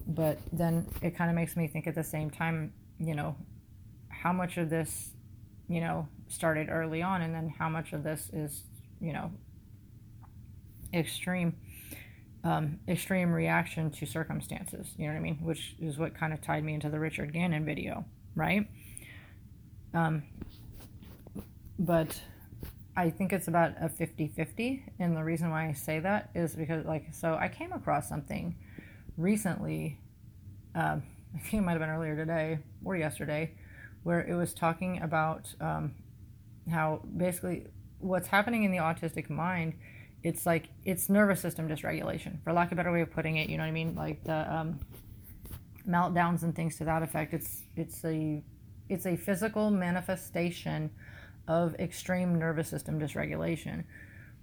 But 0.06 0.38
then 0.52 0.86
it 1.00 1.16
kind 1.16 1.30
of 1.30 1.36
makes 1.36 1.56
me 1.56 1.68
think 1.68 1.86
at 1.86 1.94
the 1.94 2.04
same 2.04 2.30
time, 2.30 2.74
you 2.98 3.14
know, 3.14 3.36
how 4.08 4.32
much 4.32 4.58
of 4.58 4.68
this 4.68 5.12
you 5.72 5.80
know, 5.80 6.06
started 6.28 6.68
early 6.70 7.02
on, 7.02 7.22
and 7.22 7.34
then 7.34 7.48
how 7.58 7.68
much 7.68 7.94
of 7.94 8.02
this 8.02 8.28
is, 8.32 8.64
you 9.00 9.12
know, 9.12 9.30
extreme, 10.92 11.56
um, 12.44 12.80
extreme 12.88 13.32
reaction 13.32 13.90
to 13.90 14.06
circumstances. 14.06 14.94
You 14.96 15.06
know 15.06 15.12
what 15.12 15.18
I 15.18 15.22
mean? 15.22 15.38
Which 15.42 15.76
is 15.80 15.98
what 15.98 16.14
kind 16.14 16.32
of 16.32 16.40
tied 16.40 16.64
me 16.64 16.74
into 16.74 16.88
the 16.88 16.98
Richard 16.98 17.32
Grannon 17.32 17.64
video, 17.64 18.04
right? 18.34 18.68
Um, 19.94 20.24
but 21.78 22.20
I 22.96 23.10
think 23.10 23.32
it's 23.32 23.48
about 23.48 23.72
a 23.80 23.88
50 23.88 24.28
50. 24.28 24.84
And 24.98 25.16
the 25.16 25.24
reason 25.24 25.50
why 25.50 25.68
I 25.68 25.72
say 25.72 26.00
that 26.00 26.30
is 26.34 26.54
because, 26.54 26.84
like, 26.84 27.06
so 27.12 27.34
I 27.34 27.48
came 27.48 27.72
across 27.72 28.08
something 28.08 28.56
recently. 29.16 29.98
Um, 30.74 31.02
I 31.34 31.38
think 31.38 31.54
it 31.54 31.60
might 31.62 31.72
have 31.72 31.80
been 31.80 31.88
earlier 31.88 32.14
today 32.14 32.58
or 32.84 32.94
yesterday 32.94 33.54
where 34.02 34.20
it 34.20 34.34
was 34.34 34.52
talking 34.52 35.00
about 35.00 35.54
um, 35.60 35.94
how 36.70 37.00
basically 37.16 37.68
what's 38.00 38.26
happening 38.26 38.64
in 38.64 38.70
the 38.70 38.78
autistic 38.78 39.30
mind 39.30 39.74
it's 40.22 40.46
like 40.46 40.68
it's 40.84 41.08
nervous 41.08 41.40
system 41.40 41.68
dysregulation 41.68 42.42
for 42.44 42.52
lack 42.52 42.68
of 42.68 42.72
a 42.72 42.76
better 42.76 42.92
way 42.92 43.00
of 43.00 43.10
putting 43.10 43.36
it 43.36 43.48
you 43.48 43.56
know 43.56 43.64
what 43.64 43.68
i 43.68 43.72
mean? 43.72 43.94
Like 43.94 44.22
the 44.24 44.54
um, 44.54 44.80
meltdowns 45.88 46.42
and 46.42 46.54
things 46.54 46.76
to 46.78 46.84
that 46.84 47.02
effect 47.02 47.34
it's 47.34 47.62
it's 47.76 48.04
a 48.04 48.42
it's 48.88 49.06
a 49.06 49.16
physical 49.16 49.70
manifestation 49.70 50.90
of 51.48 51.74
extreme 51.76 52.38
nervous 52.38 52.68
system 52.68 53.00
dysregulation 53.00 53.84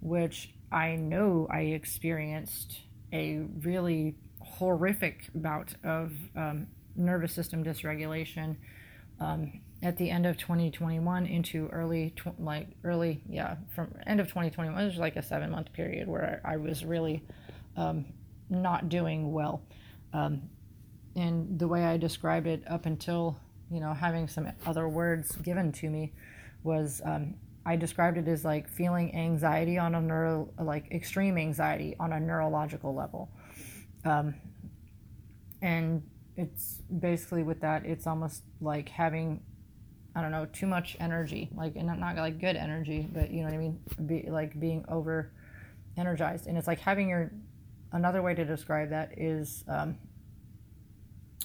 which 0.02 0.52
i 0.70 0.96
know 0.96 1.46
i 1.50 1.60
experienced 1.60 2.80
a 3.12 3.38
really 3.62 4.16
horrific 4.40 5.30
bout 5.34 5.74
of 5.82 6.12
um, 6.36 6.66
nervous 6.96 7.32
system 7.32 7.64
dysregulation 7.64 8.56
um, 9.20 9.60
at 9.82 9.96
the 9.96 10.10
end 10.10 10.26
of 10.26 10.36
2021 10.36 11.26
into 11.26 11.68
early 11.68 12.12
tw- 12.14 12.38
like 12.38 12.68
early 12.84 13.22
yeah 13.28 13.56
from 13.74 13.92
end 14.06 14.20
of 14.20 14.26
2021 14.28 14.78
it 14.78 14.84
was 14.84 14.96
like 14.96 15.16
a 15.16 15.22
seven 15.22 15.50
month 15.50 15.72
period 15.72 16.06
where 16.06 16.40
I, 16.44 16.54
I 16.54 16.56
was 16.58 16.84
really 16.84 17.22
um, 17.76 18.04
not 18.50 18.88
doing 18.88 19.32
well. 19.32 19.62
Um, 20.12 20.42
and 21.16 21.58
the 21.58 21.68
way 21.68 21.84
I 21.84 21.96
described 21.96 22.46
it 22.46 22.62
up 22.68 22.86
until 22.86 23.38
you 23.70 23.80
know 23.80 23.94
having 23.94 24.28
some 24.28 24.50
other 24.66 24.88
words 24.88 25.36
given 25.36 25.72
to 25.72 25.88
me 25.88 26.12
was 26.62 27.00
um, 27.04 27.34
I 27.64 27.76
described 27.76 28.18
it 28.18 28.28
as 28.28 28.44
like 28.44 28.68
feeling 28.68 29.14
anxiety 29.14 29.78
on 29.78 29.94
a 29.94 30.00
neuro 30.00 30.50
like 30.58 30.90
extreme 30.90 31.38
anxiety 31.38 31.96
on 31.98 32.12
a 32.12 32.20
neurological 32.20 32.94
level. 32.94 33.30
Um, 34.04 34.34
and 35.62 36.02
it's 36.36 36.80
basically 37.00 37.42
with 37.42 37.60
that 37.60 37.84
it's 37.84 38.06
almost 38.06 38.42
like 38.60 38.88
having 38.88 39.40
I 40.14 40.22
don't 40.22 40.30
know 40.32 40.46
too 40.46 40.66
much 40.66 40.96
energy 41.00 41.48
like 41.54 41.76
and 41.76 41.86
not 41.86 42.16
like 42.16 42.40
good 42.40 42.56
energy 42.56 43.08
but 43.12 43.30
you 43.30 43.38
know 43.40 43.46
what 43.46 43.54
I 43.54 43.58
mean? 43.58 43.80
Be 44.06 44.28
like 44.28 44.58
being 44.58 44.84
over 44.88 45.32
energized. 45.96 46.46
And 46.46 46.56
it's 46.58 46.66
like 46.66 46.80
having 46.80 47.08
your 47.08 47.30
another 47.92 48.22
way 48.22 48.34
to 48.34 48.44
describe 48.44 48.90
that 48.90 49.18
is 49.18 49.64
um, 49.68 49.96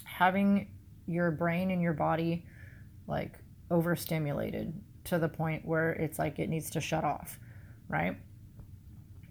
having 0.04 0.68
your 1.06 1.30
brain 1.30 1.70
and 1.70 1.82
your 1.82 1.92
body 1.92 2.44
like 3.06 3.38
overstimulated 3.70 4.72
to 5.04 5.18
the 5.18 5.28
point 5.28 5.64
where 5.64 5.92
it's 5.92 6.18
like 6.18 6.38
it 6.38 6.48
needs 6.48 6.70
to 6.70 6.80
shut 6.80 7.04
off 7.04 7.38
right? 7.88 8.16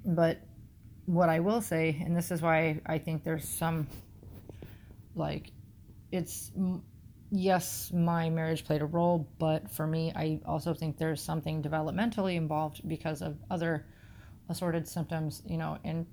But 0.05 0.39
what 1.05 1.29
I 1.29 1.39
will 1.39 1.61
say 1.61 2.01
and 2.03 2.15
this 2.15 2.31
is 2.31 2.41
why 2.41 2.81
I 2.85 2.97
think 2.97 3.23
there's 3.23 3.47
some 3.47 3.87
like 5.15 5.51
it's 6.11 6.51
yes, 7.31 7.91
my 7.93 8.29
marriage 8.29 8.65
played 8.65 8.81
a 8.81 8.85
role, 8.85 9.27
but 9.39 9.69
for 9.69 9.87
me, 9.87 10.11
I 10.15 10.39
also 10.45 10.73
think 10.73 10.97
there's 10.97 11.21
something 11.21 11.61
developmentally 11.61 12.35
involved 12.35 12.87
because 12.87 13.21
of 13.21 13.37
other 13.49 13.85
assorted 14.49 14.87
symptoms, 14.87 15.41
you 15.45 15.57
know, 15.57 15.77
in 15.83 16.05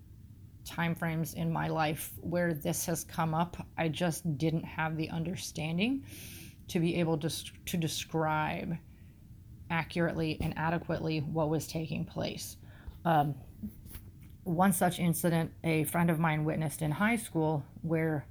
time 0.65 0.95
frames 0.95 1.35
in 1.35 1.53
my 1.53 1.69
life 1.69 2.13
where 2.21 2.55
this 2.55 2.87
has 2.87 3.05
come 3.05 3.35
up. 3.35 3.57
I 3.77 3.89
just 3.89 4.39
didn't 4.39 4.65
have 4.65 4.97
the 4.97 5.11
understanding 5.11 6.05
to 6.69 6.81
be 6.81 6.97
able 6.97 7.19
to 7.19 7.31
to 7.67 7.77
describe 7.77 8.77
accurately 9.71 10.39
and 10.41 10.55
adequately 10.57 11.21
what 11.21 11.49
was 11.49 11.67
taking 11.67 12.05
place. 12.05 12.57
Um, 13.05 13.35
one 14.45 14.73
such 14.73 14.99
incident 14.99 15.53
a 15.65 15.85
friend 15.85 16.11
of 16.11 16.19
mine 16.19 16.45
witnessed 16.45 16.83
in 16.83 16.91
high 16.91 17.17
school 17.17 17.65
where 17.83 18.27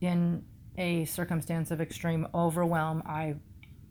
in 0.00 0.44
a 0.78 1.04
circumstance 1.04 1.70
of 1.70 1.80
extreme 1.80 2.26
overwhelm. 2.34 3.02
I 3.06 3.36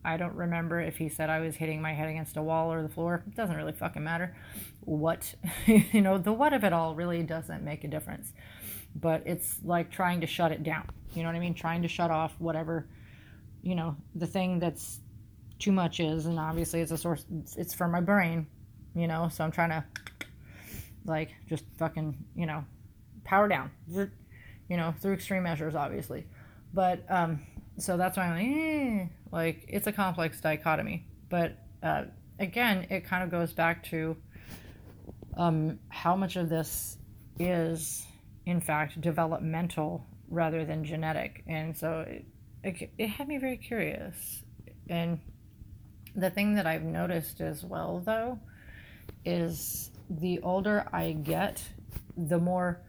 I 0.06 0.18
don't 0.18 0.36
remember 0.36 0.80
if 0.80 0.98
he 0.98 1.10
said 1.10 1.32
I 1.32 1.39
was 1.39 1.56
hitting 1.56 1.82
my 1.82 1.94
head 1.94 2.08
against 2.08 2.38
a 2.38 2.42
wall 2.44 2.72
or 2.72 2.84
the 2.84 2.89
floor. 2.89 3.24
It 3.25 3.36
doesn't 3.36 3.56
really 3.56 3.74
fucking 3.74 4.04
matter. 4.04 4.36
What, 4.82 5.34
you 5.65 6.01
know, 6.01 6.20
the 6.20 6.32
what 6.32 6.54
of 6.54 6.63
it 6.63 6.74
all 6.74 6.94
really 6.94 7.24
doesn't 7.24 7.63
make 7.63 7.84
a 7.84 7.88
difference. 7.88 8.32
But 8.96 9.24
it's 9.25 9.58
like 9.63 9.89
trying 9.89 10.22
to 10.22 10.27
shut 10.27 10.51
it 10.51 10.62
down. 10.62 10.88
You 11.13 11.24
know 11.24 11.30
what 11.30 11.36
I 11.36 11.39
mean? 11.39 11.56
Trying 11.56 11.82
to 11.82 11.88
shut 11.88 12.12
off 12.12 12.36
whatever, 12.38 12.88
you 13.63 13.74
know, 13.74 13.98
the 14.13 14.27
thing 14.27 14.60
that's 14.60 15.00
too 15.58 15.72
much 15.72 16.00
is. 16.00 16.27
And 16.27 16.38
obviously 16.38 16.82
it's 16.82 16.92
a 16.92 16.98
source, 16.98 17.25
it's 17.58 17.74
for 17.74 17.88
my 17.88 18.00
brain, 18.00 18.46
you 18.94 19.08
know, 19.08 19.27
so 19.30 19.44
I'm 19.44 19.51
trying 19.51 19.70
to 19.72 19.84
like 21.06 21.34
just 21.50 21.65
fucking, 21.77 22.15
you 22.36 22.46
know, 22.46 22.63
power 23.24 23.48
down, 23.48 23.72
you 23.88 24.77
know, 24.77 24.94
through 25.01 25.13
extreme 25.13 25.44
measures, 25.44 25.74
obviously. 25.74 26.27
But 26.75 27.05
um, 27.10 27.41
so 27.77 27.96
that's 27.96 28.17
why 28.17 28.24
I'm 28.24 28.36
like, 28.36 28.58
eh, 28.58 29.08
like 29.32 29.65
it's 29.70 29.88
a 29.88 29.94
complex 29.94 30.41
dichotomy. 30.41 31.08
But 31.29 31.58
uh, 31.82 32.03
again, 32.38 32.86
it 32.89 33.05
kind 33.05 33.24
of 33.24 33.32
goes 33.32 33.53
back 33.53 33.82
to 33.86 34.17
um, 35.38 35.79
how 35.88 36.17
much 36.17 36.36
of 36.36 36.50
this 36.50 36.98
is, 37.39 38.05
in 38.46 38.60
fact, 38.60 39.00
developmental 39.00 40.05
rather 40.29 40.65
than 40.65 40.84
genetic. 40.84 41.44
And 41.48 41.75
so 41.75 42.05
it, 42.08 42.25
it, 42.63 42.91
it 42.98 43.08
had 43.08 43.29
me 43.29 43.38
very 43.38 43.58
curious. 43.58 44.44
And 44.89 45.20
the 46.13 46.29
thing 46.29 46.55
that 46.55 46.67
I've 46.67 46.84
noticed 46.84 47.39
as 47.39 47.63
well, 47.63 48.01
though, 48.05 48.38
is 49.24 49.91
the 50.10 50.41
older 50.41 50.89
I 50.91 51.13
get, 51.13 51.63
the 52.17 52.38
more 52.38 52.82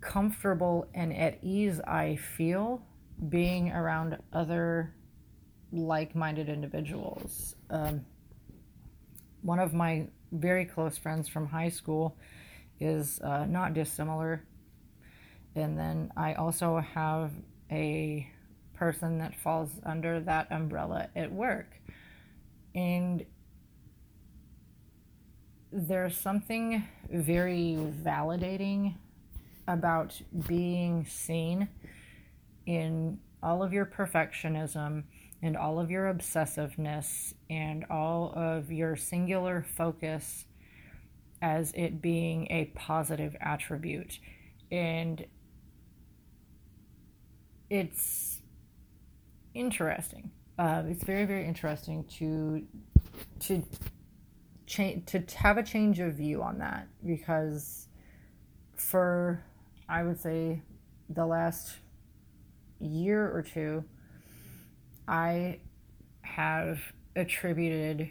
comfortable 0.00 0.86
and 0.94 1.12
at 1.16 1.38
ease 1.42 1.80
I 1.80 2.16
feel 2.16 2.82
being 3.28 3.70
around 3.70 4.18
other 4.32 4.94
like 5.72 6.14
minded 6.14 6.48
individuals. 6.48 7.56
Um, 7.70 8.04
one 9.42 9.58
of 9.58 9.74
my 9.74 10.06
very 10.32 10.64
close 10.64 10.96
friends 10.98 11.28
from 11.28 11.46
high 11.46 11.68
school 11.68 12.16
is 12.80 13.20
uh, 13.20 13.46
not 13.46 13.74
dissimilar. 13.74 14.44
And 15.54 15.78
then 15.78 16.12
I 16.16 16.34
also 16.34 16.78
have 16.78 17.30
a 17.70 18.28
person 18.74 19.18
that 19.18 19.34
falls 19.36 19.70
under 19.84 20.20
that 20.20 20.50
umbrella 20.50 21.08
at 21.14 21.30
work. 21.30 21.68
And 22.74 23.24
there's 25.72 26.16
something 26.16 26.84
very 27.10 27.76
validating 28.02 28.94
about 29.66 30.20
being 30.46 31.06
seen 31.06 31.68
in 32.66 33.18
all 33.42 33.62
of 33.62 33.72
your 33.72 33.86
perfectionism 33.86 35.04
and 35.42 35.56
all 35.56 35.78
of 35.78 35.90
your 35.90 36.12
obsessiveness 36.12 37.34
and 37.50 37.84
all 37.90 38.32
of 38.34 38.72
your 38.72 38.96
singular 38.96 39.64
focus 39.76 40.46
as 41.42 41.72
it 41.72 42.00
being 42.00 42.46
a 42.50 42.64
positive 42.74 43.36
attribute. 43.40 44.18
And 44.72 45.24
it's 47.68 48.40
interesting. 49.52 50.30
Uh, 50.58 50.84
it's 50.86 51.04
very, 51.04 51.26
very 51.26 51.46
interesting 51.46 52.04
to 52.04 52.66
to 53.40 53.62
change 54.66 55.06
to 55.06 55.22
have 55.36 55.58
a 55.58 55.62
change 55.62 55.98
of 55.98 56.14
view 56.14 56.42
on 56.42 56.58
that 56.58 56.88
because 57.04 57.88
for 58.76 59.44
I 59.88 60.02
would 60.02 60.20
say 60.20 60.62
the 61.08 61.26
last 61.26 61.76
year 62.86 63.30
or 63.30 63.42
two, 63.42 63.84
I 65.06 65.60
have 66.22 66.80
attributed 67.16 68.08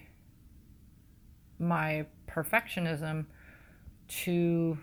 my 1.60 2.06
perfectionism 2.28 3.26
to 4.08 4.78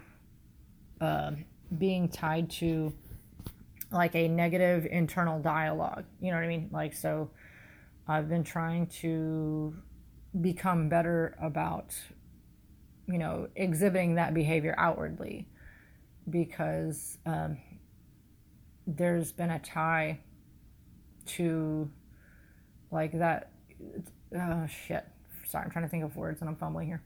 uh, 1.01 1.33
being 1.79 2.09
tied 2.09 2.51
to 2.51 2.93
like 3.93 4.15
a 4.15 4.29
negative 4.29 4.87
internal 4.91 5.41
dialogue. 5.41 6.05
You 6.21 6.31
know 6.31 6.37
what 6.37 6.45
I 6.45 6.49
mean? 6.49 6.69
Like, 6.73 6.95
so 6.95 7.31
I've 8.07 8.29
been 8.29 8.45
trying 8.45 8.87
to 9.01 9.75
become 10.41 10.89
better 10.89 11.37
about, 11.41 11.95
you 13.07 13.19
know, 13.19 13.49
exhibiting 13.57 14.15
that 14.15 14.33
behavior 14.35 14.75
outwardly 14.79 15.49
because 16.29 17.19
um, 17.27 17.59
there's 18.87 19.33
been 19.33 19.51
a 19.51 19.59
tie 19.59 20.21
to 21.27 21.91
like 22.91 23.13
that. 23.19 23.53
Oh, 24.37 24.67
shit. 24.67 25.05
Sorry, 25.47 25.65
I'm 25.65 25.71
trying 25.71 25.85
to 25.85 25.89
think 25.89 26.05
of 26.05 26.17
words 26.17 26.41
and 26.41 26.49
I'm 26.49 26.57
fumbling 26.57 26.87
here. 26.87 27.03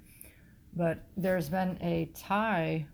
But 0.77 1.05
there's 1.17 1.49
been 1.49 1.79
a 1.81 2.11
tie 2.17 2.87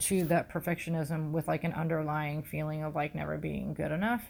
to 0.00 0.24
that 0.24 0.52
perfectionism 0.52 1.30
with 1.30 1.48
like 1.48 1.64
an 1.64 1.72
underlying 1.72 2.42
feeling 2.42 2.82
of 2.82 2.94
like 2.94 3.14
never 3.14 3.38
being 3.38 3.72
good 3.72 3.92
enough 3.92 4.24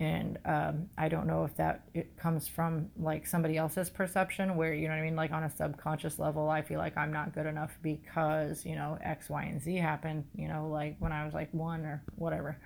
and 0.00 0.38
um, 0.44 0.88
i 0.98 1.08
don't 1.08 1.26
know 1.26 1.44
if 1.44 1.56
that 1.56 1.82
it 1.94 2.16
comes 2.16 2.48
from 2.48 2.90
like 2.98 3.26
somebody 3.26 3.56
else's 3.56 3.88
perception 3.88 4.56
where 4.56 4.74
you 4.74 4.88
know 4.88 4.94
what 4.94 5.00
i 5.00 5.02
mean? 5.02 5.16
Like 5.16 5.30
on 5.30 5.44
a 5.44 5.50
subconscious 5.50 6.18
level 6.18 6.48
i 6.48 6.62
feel 6.62 6.78
like 6.78 6.96
i'm 6.96 7.12
not 7.12 7.34
good 7.34 7.46
enough 7.46 7.78
because 7.82 8.64
you 8.64 8.74
know 8.74 8.98
x 9.02 9.30
y 9.30 9.44
and 9.44 9.62
z 9.62 9.76
happened 9.76 10.24
you 10.34 10.48
know 10.48 10.68
like 10.68 10.96
when 10.98 11.12
i 11.12 11.24
was 11.24 11.34
like 11.34 11.52
one 11.52 11.84
or 11.84 12.02
whatever. 12.16 12.58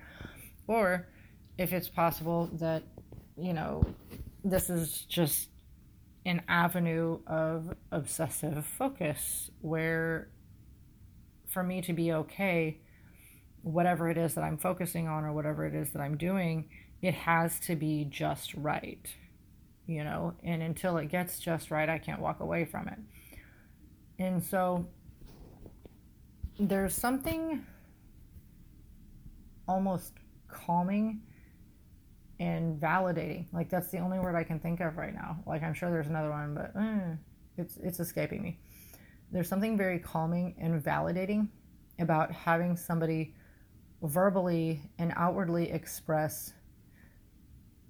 Or 0.67 1.07
if 1.57 1.73
it's 1.73 1.89
possible 1.89 2.49
that 2.53 2.83
you 3.37 3.53
know 3.53 3.83
this 4.43 4.69
is 4.69 5.05
just 5.05 5.49
an 6.25 6.41
avenue 6.47 7.19
of 7.27 7.73
obsessive 7.91 8.65
focus 8.65 9.49
where 9.61 10.29
for 11.47 11.63
me 11.63 11.81
to 11.81 11.93
be 11.93 12.11
okay 12.11 12.79
whatever 13.61 14.09
it 14.09 14.17
is 14.17 14.35
that 14.35 14.43
i'm 14.43 14.57
focusing 14.57 15.07
on 15.07 15.23
or 15.23 15.33
whatever 15.33 15.65
it 15.65 15.73
is 15.73 15.91
that 15.91 16.01
i'm 16.01 16.17
doing 16.17 16.69
it 17.01 17.13
has 17.13 17.59
to 17.61 17.75
be 17.75 18.05
just 18.05 18.53
right, 18.55 19.07
you 19.87 20.03
know, 20.03 20.33
and 20.43 20.61
until 20.61 20.97
it 20.97 21.09
gets 21.09 21.39
just 21.39 21.71
right, 21.71 21.89
I 21.89 21.97
can't 21.97 22.19
walk 22.19 22.39
away 22.41 22.65
from 22.65 22.87
it. 22.87 22.99
And 24.19 24.43
so 24.43 24.85
there's 26.59 26.93
something 26.93 27.65
almost 29.67 30.13
calming 30.49 31.21
and 32.39 32.79
validating. 32.79 33.45
Like 33.53 33.69
that's 33.69 33.89
the 33.91 33.99
only 33.99 34.19
word 34.19 34.35
I 34.35 34.43
can 34.43 34.59
think 34.59 34.81
of 34.81 34.97
right 34.97 35.13
now. 35.13 35.37
Like 35.45 35.63
I'm 35.63 35.73
sure 35.73 35.89
there's 35.89 36.07
another 36.07 36.31
one, 36.31 36.53
but 36.53 36.73
eh, 36.79 37.15
it's 37.57 37.77
it's 37.77 37.99
escaping 37.99 38.41
me. 38.41 38.59
There's 39.31 39.47
something 39.47 39.77
very 39.77 39.99
calming 39.99 40.55
and 40.59 40.83
validating 40.83 41.49
about 41.99 42.31
having 42.31 42.75
somebody 42.75 43.35
verbally 44.01 44.81
and 44.97 45.13
outwardly 45.15 45.69
express 45.71 46.53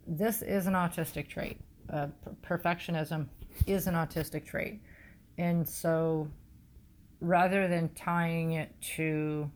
this 0.10 0.42
is 0.42 0.66
an 0.66 0.74
autistic 0.74 1.30
trait. 1.30 1.60
Uh, 1.92 2.08
perfectionism 2.42 3.28
is 3.68 3.88
an 3.88 3.94
autistic 3.94 4.46
trait. 4.46 4.82
And 5.38 5.68
so 5.68 6.28
rather 7.22 7.68
than 7.68 7.90
tying 7.90 8.54
it 8.54 8.74
to, 8.96 9.50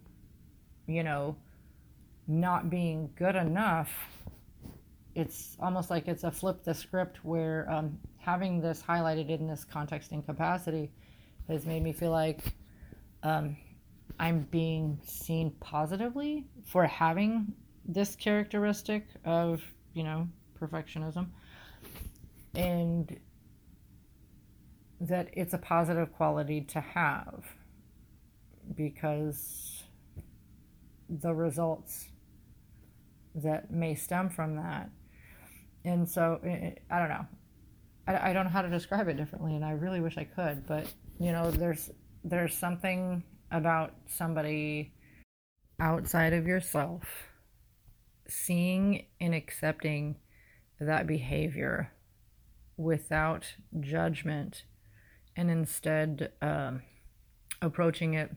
you 0.87 1.03
know, 1.03 1.35
not 2.27 2.69
being 2.69 3.09
good 3.15 3.35
enough, 3.35 3.91
it's 5.15 5.57
almost 5.59 5.89
like 5.89 6.07
it's 6.07 6.23
a 6.23 6.31
flip 6.31 6.63
the 6.63 6.73
script 6.73 7.23
where 7.23 7.69
um, 7.69 7.97
having 8.17 8.61
this 8.61 8.81
highlighted 8.81 9.29
in 9.29 9.47
this 9.47 9.63
context 9.63 10.11
and 10.11 10.25
capacity 10.25 10.91
has 11.47 11.65
made 11.65 11.83
me 11.83 11.91
feel 11.91 12.11
like 12.11 12.55
um, 13.23 13.57
I'm 14.19 14.47
being 14.51 14.99
seen 15.03 15.51
positively 15.59 16.45
for 16.63 16.85
having 16.85 17.53
this 17.85 18.15
characteristic 18.15 19.07
of, 19.25 19.61
you 19.93 20.03
know, 20.03 20.27
perfectionism 20.67 21.27
and 22.55 23.19
that 25.01 25.29
it's 25.33 25.53
a 25.53 25.57
positive 25.57 26.13
quality 26.13 26.61
to 26.61 26.79
have 26.79 27.43
because 28.75 29.83
the 31.09 31.33
results 31.33 32.07
that 33.35 33.71
may 33.71 33.95
stem 33.95 34.29
from 34.29 34.55
that. 34.55 34.89
And 35.83 36.07
so 36.07 36.39
i 36.89 36.99
don't 36.99 37.09
know. 37.09 37.25
I 38.07 38.33
don't 38.33 38.45
know 38.45 38.51
how 38.51 38.61
to 38.61 38.69
describe 38.69 39.07
it 39.07 39.15
differently 39.15 39.55
and 39.55 39.63
i 39.63 39.71
really 39.71 40.01
wish 40.01 40.17
i 40.17 40.25
could 40.25 40.67
but 40.67 40.85
you 41.19 41.31
know 41.31 41.51
there's 41.51 41.89
there's 42.25 42.53
something 42.53 43.23
about 43.51 43.93
somebody 44.07 44.93
outside 45.79 46.33
of 46.33 46.45
yourself 46.45 47.03
seeing 48.27 49.05
and 49.21 49.33
accepting 49.33 50.15
that 50.83 51.07
behavior 51.07 51.91
without 52.77 53.45
judgment 53.79 54.63
and 55.35 55.49
instead 55.49 56.31
um, 56.41 56.81
approaching 57.61 58.13
it 58.13 58.31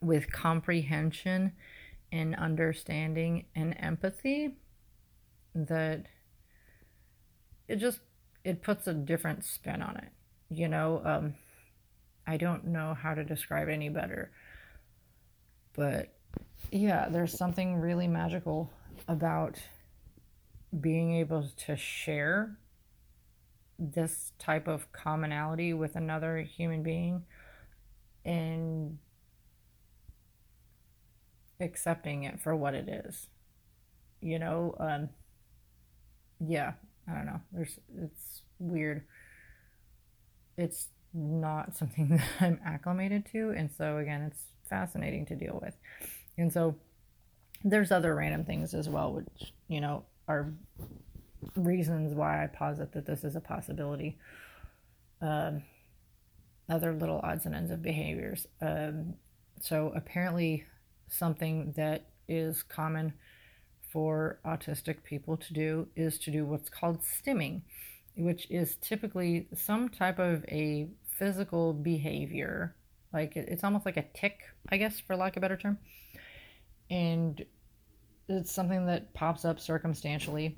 with 0.00 0.30
comprehension 0.30 1.52
and 2.12 2.34
understanding 2.36 3.44
and 3.54 3.74
empathy 3.78 4.56
that 5.54 6.06
it 7.68 7.76
just 7.76 8.00
it 8.44 8.62
puts 8.62 8.86
a 8.86 8.94
different 8.94 9.44
spin 9.44 9.82
on 9.82 9.96
it 9.96 10.08
you 10.48 10.68
know? 10.68 11.02
Um, 11.04 11.34
i 12.26 12.36
don't 12.36 12.66
know 12.66 12.94
how 12.94 13.14
to 13.14 13.24
describe 13.24 13.68
any 13.68 13.88
better 13.88 14.30
but 15.74 16.12
yeah 16.70 17.08
there's 17.08 17.36
something 17.36 17.76
really 17.76 18.06
magical 18.06 18.70
about 19.08 19.58
being 20.80 21.14
able 21.14 21.48
to 21.56 21.76
share 21.76 22.58
this 23.78 24.32
type 24.38 24.68
of 24.68 24.90
commonality 24.92 25.72
with 25.72 25.96
another 25.96 26.38
human 26.38 26.82
being 26.82 27.22
and 28.24 28.98
accepting 31.60 32.24
it 32.24 32.40
for 32.40 32.54
what 32.54 32.74
it 32.74 32.88
is 32.88 33.28
you 34.20 34.38
know 34.38 34.74
um 34.78 35.08
yeah 36.40 36.72
i 37.08 37.14
don't 37.14 37.26
know. 37.26 37.40
There's 37.52 37.78
it's 38.02 38.42
weird. 38.58 39.04
It's 40.56 40.88
not 41.14 41.76
something 41.76 42.08
that 42.16 42.24
i'm 42.40 42.60
acclimated 42.64 43.26
to 43.32 43.50
and 43.56 43.70
so 43.70 43.98
again 43.98 44.22
it's 44.22 44.42
fascinating 44.68 45.26
to 45.26 45.36
deal 45.36 45.58
with. 45.62 45.76
And 46.36 46.52
so 46.52 46.76
there's 47.64 47.90
other 47.92 48.14
random 48.14 48.44
things 48.44 48.74
as 48.74 48.88
well 48.88 49.12
which 49.12 49.52
you 49.68 49.80
know 49.80 50.04
are 50.28 50.52
reasons 51.56 52.14
why 52.14 52.42
I 52.44 52.46
posit 52.48 52.92
that 52.92 53.06
this 53.06 53.24
is 53.24 53.36
a 53.36 53.40
possibility. 53.40 54.18
Um, 55.20 55.62
other 56.68 56.92
little 56.94 57.20
odds 57.22 57.46
and 57.46 57.54
ends 57.54 57.70
of 57.70 57.82
behaviors. 57.82 58.46
Um, 58.60 59.14
so, 59.60 59.92
apparently, 59.94 60.64
something 61.08 61.72
that 61.76 62.10
is 62.28 62.62
common 62.62 63.14
for 63.92 64.40
autistic 64.44 65.04
people 65.04 65.36
to 65.38 65.54
do 65.54 65.88
is 65.96 66.18
to 66.20 66.30
do 66.30 66.44
what's 66.44 66.68
called 66.68 67.00
stimming. 67.02 67.62
which 68.16 68.48
is 68.50 68.76
typically 68.82 69.48
some 69.54 69.88
type 69.90 70.18
of 70.18 70.44
a 70.48 70.88
physical 71.18 71.72
behavior. 71.74 72.74
Like 73.12 73.36
it's 73.36 73.64
almost 73.64 73.86
like 73.86 73.96
a 73.98 74.04
tic, 74.14 74.40
I 74.70 74.78
guess, 74.78 75.00
for 75.00 75.16
lack 75.16 75.36
of 75.36 75.42
a 75.42 75.44
better 75.44 75.56
term. 75.56 75.78
And 76.90 77.44
it's 78.28 78.52
something 78.52 78.86
that 78.86 79.12
pops 79.14 79.44
up 79.44 79.60
circumstantially. 79.60 80.56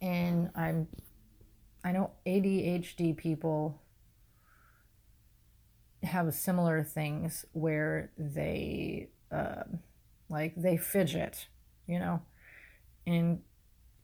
And 0.00 0.50
I'm, 0.54 0.86
I 1.84 1.92
know 1.92 2.10
ADHD 2.26 3.16
people 3.16 3.80
have 6.02 6.32
similar 6.34 6.82
things 6.82 7.46
where 7.52 8.10
they, 8.18 9.08
uh, 9.32 9.64
like, 10.28 10.54
they 10.56 10.76
fidget, 10.76 11.46
you 11.86 11.98
know, 11.98 12.20
and 13.06 13.40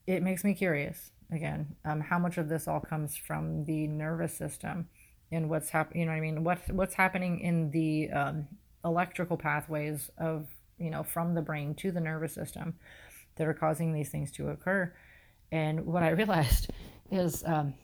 it 0.07 0.23
makes 0.23 0.45
me 0.45 0.55
curious 0.55 1.13
again 1.33 1.77
um, 1.85 2.01
how 2.01 2.19
much 2.19 2.39
of 2.39 2.49
this 2.49 2.67
all 2.67 2.81
comes 2.81 3.17
from 3.17 3.65
the 3.65 3.87
nervous 3.87 4.35
system 4.35 4.89
and 5.31 5.49
what's 5.49 5.71
happening 5.71 6.01
you 6.01 6.07
know 6.07 6.13
what 6.13 6.19
i 6.19 6.21
mean 6.21 6.45
what 6.45 6.59
what's 6.71 6.95
happening 6.95 7.41
in 7.41 7.71
the 7.71 8.11
um, 8.11 8.47
electrical 8.85 9.37
pathways 9.37 10.11
of 10.19 10.49
you 10.81 10.91
know 10.91 11.03
from 11.03 11.35
the 11.35 11.43
brain 11.43 11.75
to 11.77 11.93
the 11.93 12.01
nervous 12.01 12.35
system 12.35 12.75
that 13.37 13.47
are 13.47 13.55
causing 13.55 13.93
these 13.93 14.09
things 14.09 14.33
to 14.33 14.49
occur. 14.49 14.93
And 15.53 15.87
what 15.87 16.03
i 16.03 16.09
realized 16.23 16.71
is 17.11 17.45
um, 17.45 17.75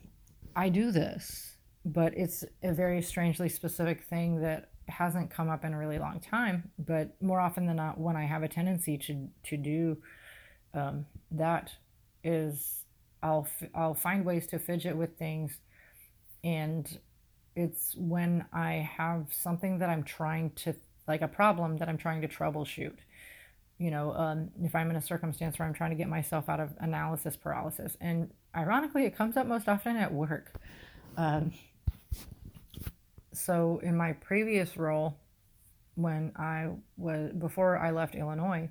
i 0.55 0.69
do 0.69 0.91
this 0.91 1.57
but 1.85 2.13
it's 2.17 2.45
a 2.65 2.73
very 2.73 3.01
strangely 3.01 3.49
specific 3.49 4.03
thing 4.03 4.41
that 4.41 4.71
hasn't 4.89 5.31
come 5.31 5.49
up 5.49 5.65
in 5.65 5.73
a 5.73 5.79
really 5.79 6.01
long 6.01 6.19
time. 6.19 6.71
But 6.79 7.21
more 7.23 7.41
often 7.41 7.67
than 7.67 7.77
not 7.77 7.99
when 7.99 8.17
i 8.17 8.25
have 8.25 8.43
a 8.43 8.49
tendency 8.49 8.99
to 8.99 9.29
to 9.45 9.57
do 9.57 9.97
um, 10.75 11.07
that 11.31 11.73
is 12.23 12.85
I'll 13.23 13.49
I'll 13.75 13.95
find 13.95 14.25
ways 14.25 14.47
to 14.49 14.59
fidget 14.59 14.97
with 14.97 15.17
things, 15.19 15.59
and 16.45 16.87
it's 17.55 17.95
when 17.97 18.45
I 18.53 18.89
have 18.97 19.29
something 19.33 19.79
that 19.79 19.89
I'm 19.89 20.05
trying 20.05 20.51
to 20.57 20.75
like 21.09 21.23
a 21.23 21.29
problem 21.29 21.79
that 21.79 21.89
I'm 21.89 21.99
trying 21.99 22.23
to 22.23 22.29
troubleshoot. 22.29 22.97
You 23.79 23.91
know, 23.91 24.15
um, 24.15 24.51
if 24.63 24.75
I'm 24.75 24.91
in 24.91 24.97
a 24.97 25.03
circumstance 25.03 25.59
where 25.59 25.69
I'm 25.69 25.75
trying 25.75 25.91
to 25.91 25.97
get 25.97 26.09
myself 26.09 26.49
out 26.49 26.61
of 26.61 26.71
analysis 26.81 27.37
paralysis, 27.37 27.97
and 28.01 28.31
ironically, 28.55 29.05
it 29.05 29.17
comes 29.17 29.37
up 29.37 29.47
most 29.47 29.69
often 29.69 29.97
at 29.97 30.13
work. 30.13 30.55
Um, 31.17 31.53
so 33.33 33.81
in 33.83 33.97
my 33.97 34.13
previous 34.15 34.77
role, 34.77 35.19
when 35.95 36.33
I 36.37 36.71
was 36.97 37.33
before 37.33 37.79
I 37.79 37.91
left 37.91 38.15
Illinois, 38.15 38.71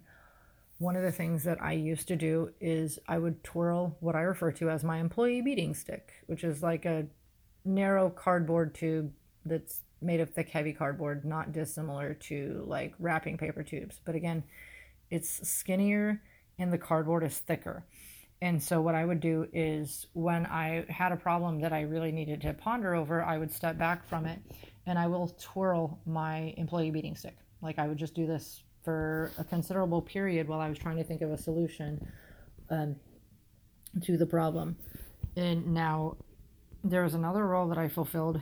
one 0.77 0.95
of 0.95 1.03
the 1.03 1.11
things 1.11 1.43
that 1.43 1.61
I 1.61 1.73
used 1.73 2.07
to 2.09 2.15
do 2.15 2.51
is 2.59 2.99
I 3.07 3.17
would 3.17 3.43
twirl 3.43 3.95
what 3.99 4.15
I 4.15 4.21
refer 4.21 4.51
to 4.53 4.69
as 4.69 4.83
my 4.83 4.99
employee 4.99 5.41
beating 5.41 5.73
stick, 5.73 6.13
which 6.27 6.43
is 6.43 6.61
like 6.61 6.85
a 6.85 7.07
narrow 7.63 8.09
cardboard 8.09 8.75
tube 8.75 9.13
that's 9.45 9.81
made 10.05 10.19
of 10.19 10.29
thick, 10.29 10.49
heavy 10.49 10.73
cardboard, 10.73 11.25
not 11.25 11.51
dissimilar 11.51 12.13
to 12.13 12.63
like 12.67 12.93
wrapping 12.99 13.37
paper 13.37 13.63
tubes. 13.63 13.99
But 14.05 14.15
again, 14.15 14.43
it's 15.09 15.47
skinnier 15.47 16.21
and 16.57 16.71
the 16.71 16.77
cardboard 16.77 17.23
is 17.23 17.37
thicker. 17.37 17.85
And 18.41 18.61
so, 18.61 18.81
what 18.81 18.95
I 18.95 19.05
would 19.05 19.21
do 19.21 19.47
is 19.53 20.07
when 20.13 20.45
I 20.45 20.85
had 20.89 21.11
a 21.11 21.15
problem 21.15 21.61
that 21.61 21.73
I 21.73 21.81
really 21.81 22.11
needed 22.11 22.41
to 22.41 22.53
ponder 22.53 22.93
over, 22.93 23.23
I 23.23 23.37
would 23.37 23.51
step 23.51 23.77
back 23.77 24.07
from 24.07 24.25
it 24.25 24.39
and 24.85 24.99
I 24.99 25.07
will 25.07 25.29
twirl 25.39 25.99
my 26.05 26.53
employee 26.57 26.91
beating 26.91 27.15
stick. 27.15 27.37
Like, 27.61 27.79
I 27.79 27.87
would 27.87 27.97
just 27.97 28.13
do 28.13 28.27
this 28.27 28.61
for 28.83 29.31
a 29.39 29.43
considerable 29.43 30.01
period 30.01 30.47
while 30.47 30.59
I 30.59 30.69
was 30.69 30.77
trying 30.77 30.97
to 30.97 31.03
think 31.03 31.21
of 31.21 31.31
a 31.31 31.37
solution 31.37 32.07
um, 32.69 32.95
to 34.03 34.17
the 34.17 34.25
problem. 34.25 34.75
And 35.35 35.73
now 35.73 36.17
there 36.83 37.03
was 37.03 37.15
another 37.15 37.47
role 37.47 37.67
that 37.69 37.77
I 37.77 37.87
fulfilled 37.87 38.41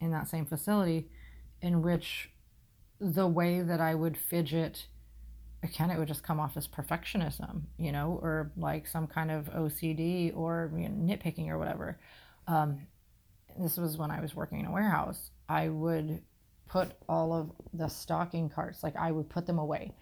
in 0.00 0.10
that 0.10 0.28
same 0.28 0.46
facility 0.46 1.08
in 1.62 1.82
which 1.82 2.30
the 3.00 3.26
way 3.26 3.60
that 3.60 3.80
I 3.80 3.94
would 3.94 4.16
fidget 4.16 4.86
again 5.62 5.90
it 5.90 5.98
would 5.98 6.08
just 6.08 6.22
come 6.22 6.40
off 6.40 6.56
as 6.56 6.66
perfectionism 6.66 7.62
you 7.76 7.92
know 7.92 8.18
or 8.22 8.50
like 8.56 8.86
some 8.86 9.06
kind 9.06 9.30
of 9.30 9.44
ocd 9.50 10.34
or 10.34 10.70
you 10.74 10.88
know, 10.88 11.14
nitpicking 11.14 11.48
or 11.48 11.58
whatever. 11.58 11.98
Um, 12.46 12.86
this 13.58 13.76
was 13.76 13.96
when 13.96 14.10
i 14.10 14.20
was 14.20 14.34
working 14.34 14.60
in 14.60 14.66
a 14.66 14.72
warehouse. 14.72 15.30
I 15.48 15.68
would 15.68 16.22
put 16.68 16.92
all 17.08 17.32
of 17.32 17.50
the 17.74 17.88
stocking 17.88 18.48
carts 18.48 18.82
like 18.82 18.96
i 18.96 19.10
would 19.10 19.28
put 19.28 19.46
them 19.46 19.58
away. 19.58 19.94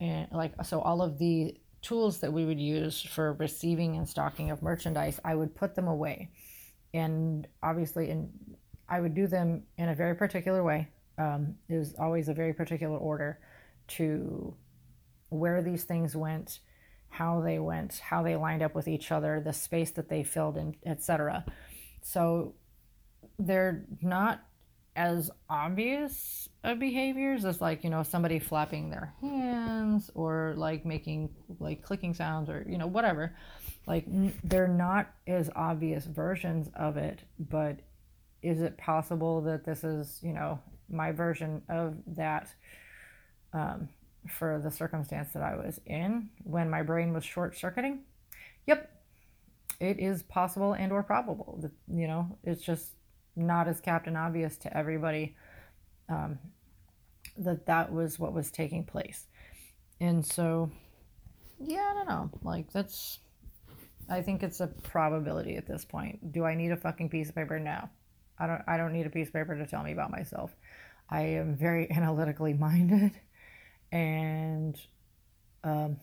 And 0.00 0.28
like 0.32 0.52
so 0.64 0.80
all 0.80 1.02
of 1.02 1.18
the 1.18 1.56
tools 1.80 2.18
that 2.18 2.32
we 2.32 2.44
would 2.44 2.60
use 2.60 3.00
for 3.00 3.32
receiving 3.34 3.96
and 3.96 4.08
stocking 4.08 4.50
of 4.50 4.62
merchandise 4.62 5.20
i 5.24 5.34
would 5.34 5.54
put 5.54 5.74
them 5.74 5.88
away. 5.88 6.30
And 6.92 7.46
obviously 7.62 8.10
and 8.10 8.30
i 8.88 9.00
would 9.00 9.14
do 9.14 9.26
them 9.26 9.62
in 9.76 9.88
a 9.88 9.94
very 9.94 10.14
particular 10.14 10.62
way. 10.62 10.88
Um, 11.18 11.56
it 11.68 11.76
was 11.76 11.94
always 11.98 12.28
a 12.28 12.34
very 12.34 12.52
particular 12.52 12.96
order 12.96 13.40
to 13.88 14.54
where 15.30 15.62
these 15.62 15.84
things 15.84 16.14
went 16.14 16.60
how 17.10 17.40
they 17.40 17.58
went 17.58 17.98
how 17.98 18.22
they 18.22 18.36
lined 18.36 18.62
up 18.62 18.74
with 18.74 18.86
each 18.86 19.10
other 19.10 19.40
the 19.40 19.52
space 19.52 19.90
that 19.92 20.08
they 20.08 20.22
filled 20.22 20.56
in 20.56 20.76
etc 20.86 21.44
so 22.02 22.54
they're 23.38 23.84
not 24.02 24.42
as 24.98 25.30
obvious 25.48 26.48
of 26.64 26.80
behaviors 26.80 27.44
as 27.44 27.60
like 27.60 27.84
you 27.84 27.90
know 27.90 28.02
somebody 28.02 28.40
flapping 28.40 28.90
their 28.90 29.14
hands 29.20 30.10
or 30.14 30.54
like 30.56 30.84
making 30.84 31.30
like 31.60 31.82
clicking 31.82 32.12
sounds 32.12 32.48
or 32.50 32.66
you 32.68 32.76
know 32.76 32.88
whatever. 32.88 33.36
Like 33.86 34.04
they're 34.42 34.66
not 34.66 35.08
as 35.26 35.50
obvious 35.54 36.04
versions 36.04 36.68
of 36.74 36.96
it 36.96 37.20
but 37.38 37.78
is 38.42 38.60
it 38.60 38.76
possible 38.78 39.40
that 39.42 39.64
this 39.64 39.84
is 39.84 40.18
you 40.22 40.32
know 40.32 40.58
my 40.88 41.12
version 41.12 41.62
of 41.68 41.94
that 42.06 42.48
um, 43.52 43.88
for 44.28 44.60
the 44.62 44.70
circumstance 44.70 45.32
that 45.32 45.42
i 45.42 45.56
was 45.56 45.80
in 45.86 46.28
when 46.44 46.68
my 46.68 46.82
brain 46.82 47.12
was 47.12 47.24
short 47.24 47.56
circuiting 47.56 48.00
yep 48.66 48.90
it 49.80 49.98
is 49.98 50.22
possible 50.22 50.72
and 50.72 50.92
or 50.92 51.02
probable 51.02 51.58
that 51.62 51.72
you 51.88 52.06
know 52.06 52.38
it's 52.44 52.62
just 52.62 52.92
not 53.38 53.68
as 53.68 53.80
Captain 53.80 54.16
Obvious 54.16 54.56
to 54.58 54.76
everybody 54.76 55.36
um, 56.08 56.38
that 57.38 57.66
that 57.66 57.92
was 57.92 58.18
what 58.18 58.32
was 58.32 58.50
taking 58.50 58.84
place. 58.84 59.26
And 60.00 60.24
so, 60.24 60.70
yeah, 61.58 61.90
I 61.90 61.94
don't 61.94 62.08
know. 62.08 62.30
Like, 62.42 62.72
that's, 62.72 63.20
I 64.08 64.22
think 64.22 64.42
it's 64.42 64.60
a 64.60 64.66
probability 64.66 65.56
at 65.56 65.66
this 65.66 65.84
point. 65.84 66.32
Do 66.32 66.44
I 66.44 66.54
need 66.54 66.72
a 66.72 66.76
fucking 66.76 67.08
piece 67.10 67.28
of 67.28 67.34
paper? 67.34 67.58
No. 67.58 67.88
I 68.38 68.46
don't, 68.46 68.62
I 68.66 68.76
don't 68.76 68.92
need 68.92 69.06
a 69.06 69.10
piece 69.10 69.28
of 69.28 69.34
paper 69.34 69.56
to 69.56 69.66
tell 69.66 69.82
me 69.82 69.92
about 69.92 70.10
myself. 70.10 70.54
I 71.10 71.22
am 71.22 71.56
very 71.56 71.90
analytically 71.96 72.54
minded. 72.54 73.12
And, 73.90 74.78
um, 75.64 75.96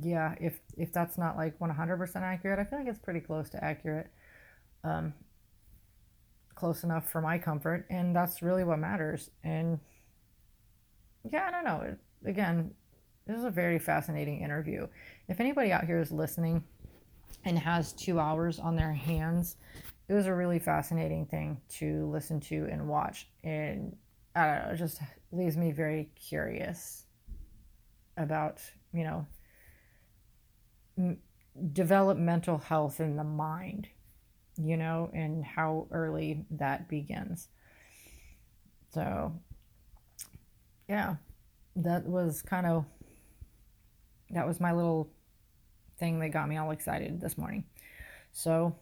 yeah, 0.00 0.34
if, 0.40 0.60
if 0.76 0.92
that's 0.92 1.18
not 1.18 1.36
like 1.36 1.58
100% 1.58 2.16
accurate, 2.16 2.58
I 2.58 2.64
feel 2.64 2.78
like 2.78 2.88
it's 2.88 2.98
pretty 2.98 3.20
close 3.20 3.50
to 3.50 3.64
accurate. 3.64 4.08
Um, 4.84 5.12
close 6.58 6.82
enough 6.82 7.10
for 7.10 7.20
my 7.20 7.38
comfort, 7.38 7.86
and 7.88 8.14
that's 8.14 8.42
really 8.42 8.64
what 8.64 8.78
matters. 8.80 9.30
And 9.44 9.78
yeah, 11.30 11.46
I 11.46 11.50
don't 11.50 11.64
know. 11.64 11.96
Again, 12.24 12.72
this 13.26 13.38
is 13.38 13.44
a 13.44 13.50
very 13.50 13.78
fascinating 13.78 14.40
interview. 14.40 14.88
If 15.28 15.38
anybody 15.38 15.70
out 15.70 15.84
here 15.84 16.00
is 16.00 16.10
listening 16.10 16.64
and 17.44 17.58
has 17.58 17.92
two 17.92 18.18
hours 18.18 18.58
on 18.58 18.74
their 18.74 18.92
hands, 18.92 19.56
it 20.08 20.14
was 20.14 20.26
a 20.26 20.34
really 20.34 20.58
fascinating 20.58 21.26
thing 21.26 21.60
to 21.68 22.06
listen 22.10 22.40
to 22.40 22.66
and 22.70 22.88
watch. 22.88 23.28
And 23.44 23.96
I 24.34 24.46
don't 24.46 24.66
know, 24.66 24.72
it 24.72 24.76
just 24.76 25.00
leaves 25.32 25.56
me 25.56 25.72
very 25.72 26.10
curious 26.14 27.04
about, 28.16 28.60
you 28.92 29.04
know, 29.04 29.26
m- 30.96 31.18
developmental 31.72 32.58
health 32.58 33.00
in 33.00 33.16
the 33.16 33.24
mind 33.24 33.88
you 34.58 34.76
know, 34.76 35.08
and 35.14 35.44
how 35.44 35.86
early 35.92 36.44
that 36.50 36.88
begins. 36.88 37.48
So, 38.92 39.32
yeah, 40.88 41.16
that 41.76 42.04
was 42.04 42.42
kind 42.42 42.66
of 42.66 42.84
that 44.30 44.46
was 44.46 44.60
my 44.60 44.72
little 44.72 45.10
thing 45.98 46.18
that 46.20 46.30
got 46.30 46.48
me 46.48 46.56
all 46.56 46.70
excited 46.70 47.20
this 47.20 47.38
morning. 47.38 47.64
So, 48.32 48.74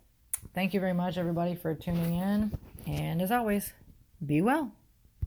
thank 0.54 0.74
you 0.74 0.80
very 0.80 0.92
much, 0.92 1.16
everybody, 1.18 1.54
for 1.54 1.74
tuning 1.74 2.14
in. 2.14 2.58
And 2.86 3.20
as 3.22 3.30
always, 3.30 3.72
be 4.24 4.40
well. 4.42 4.72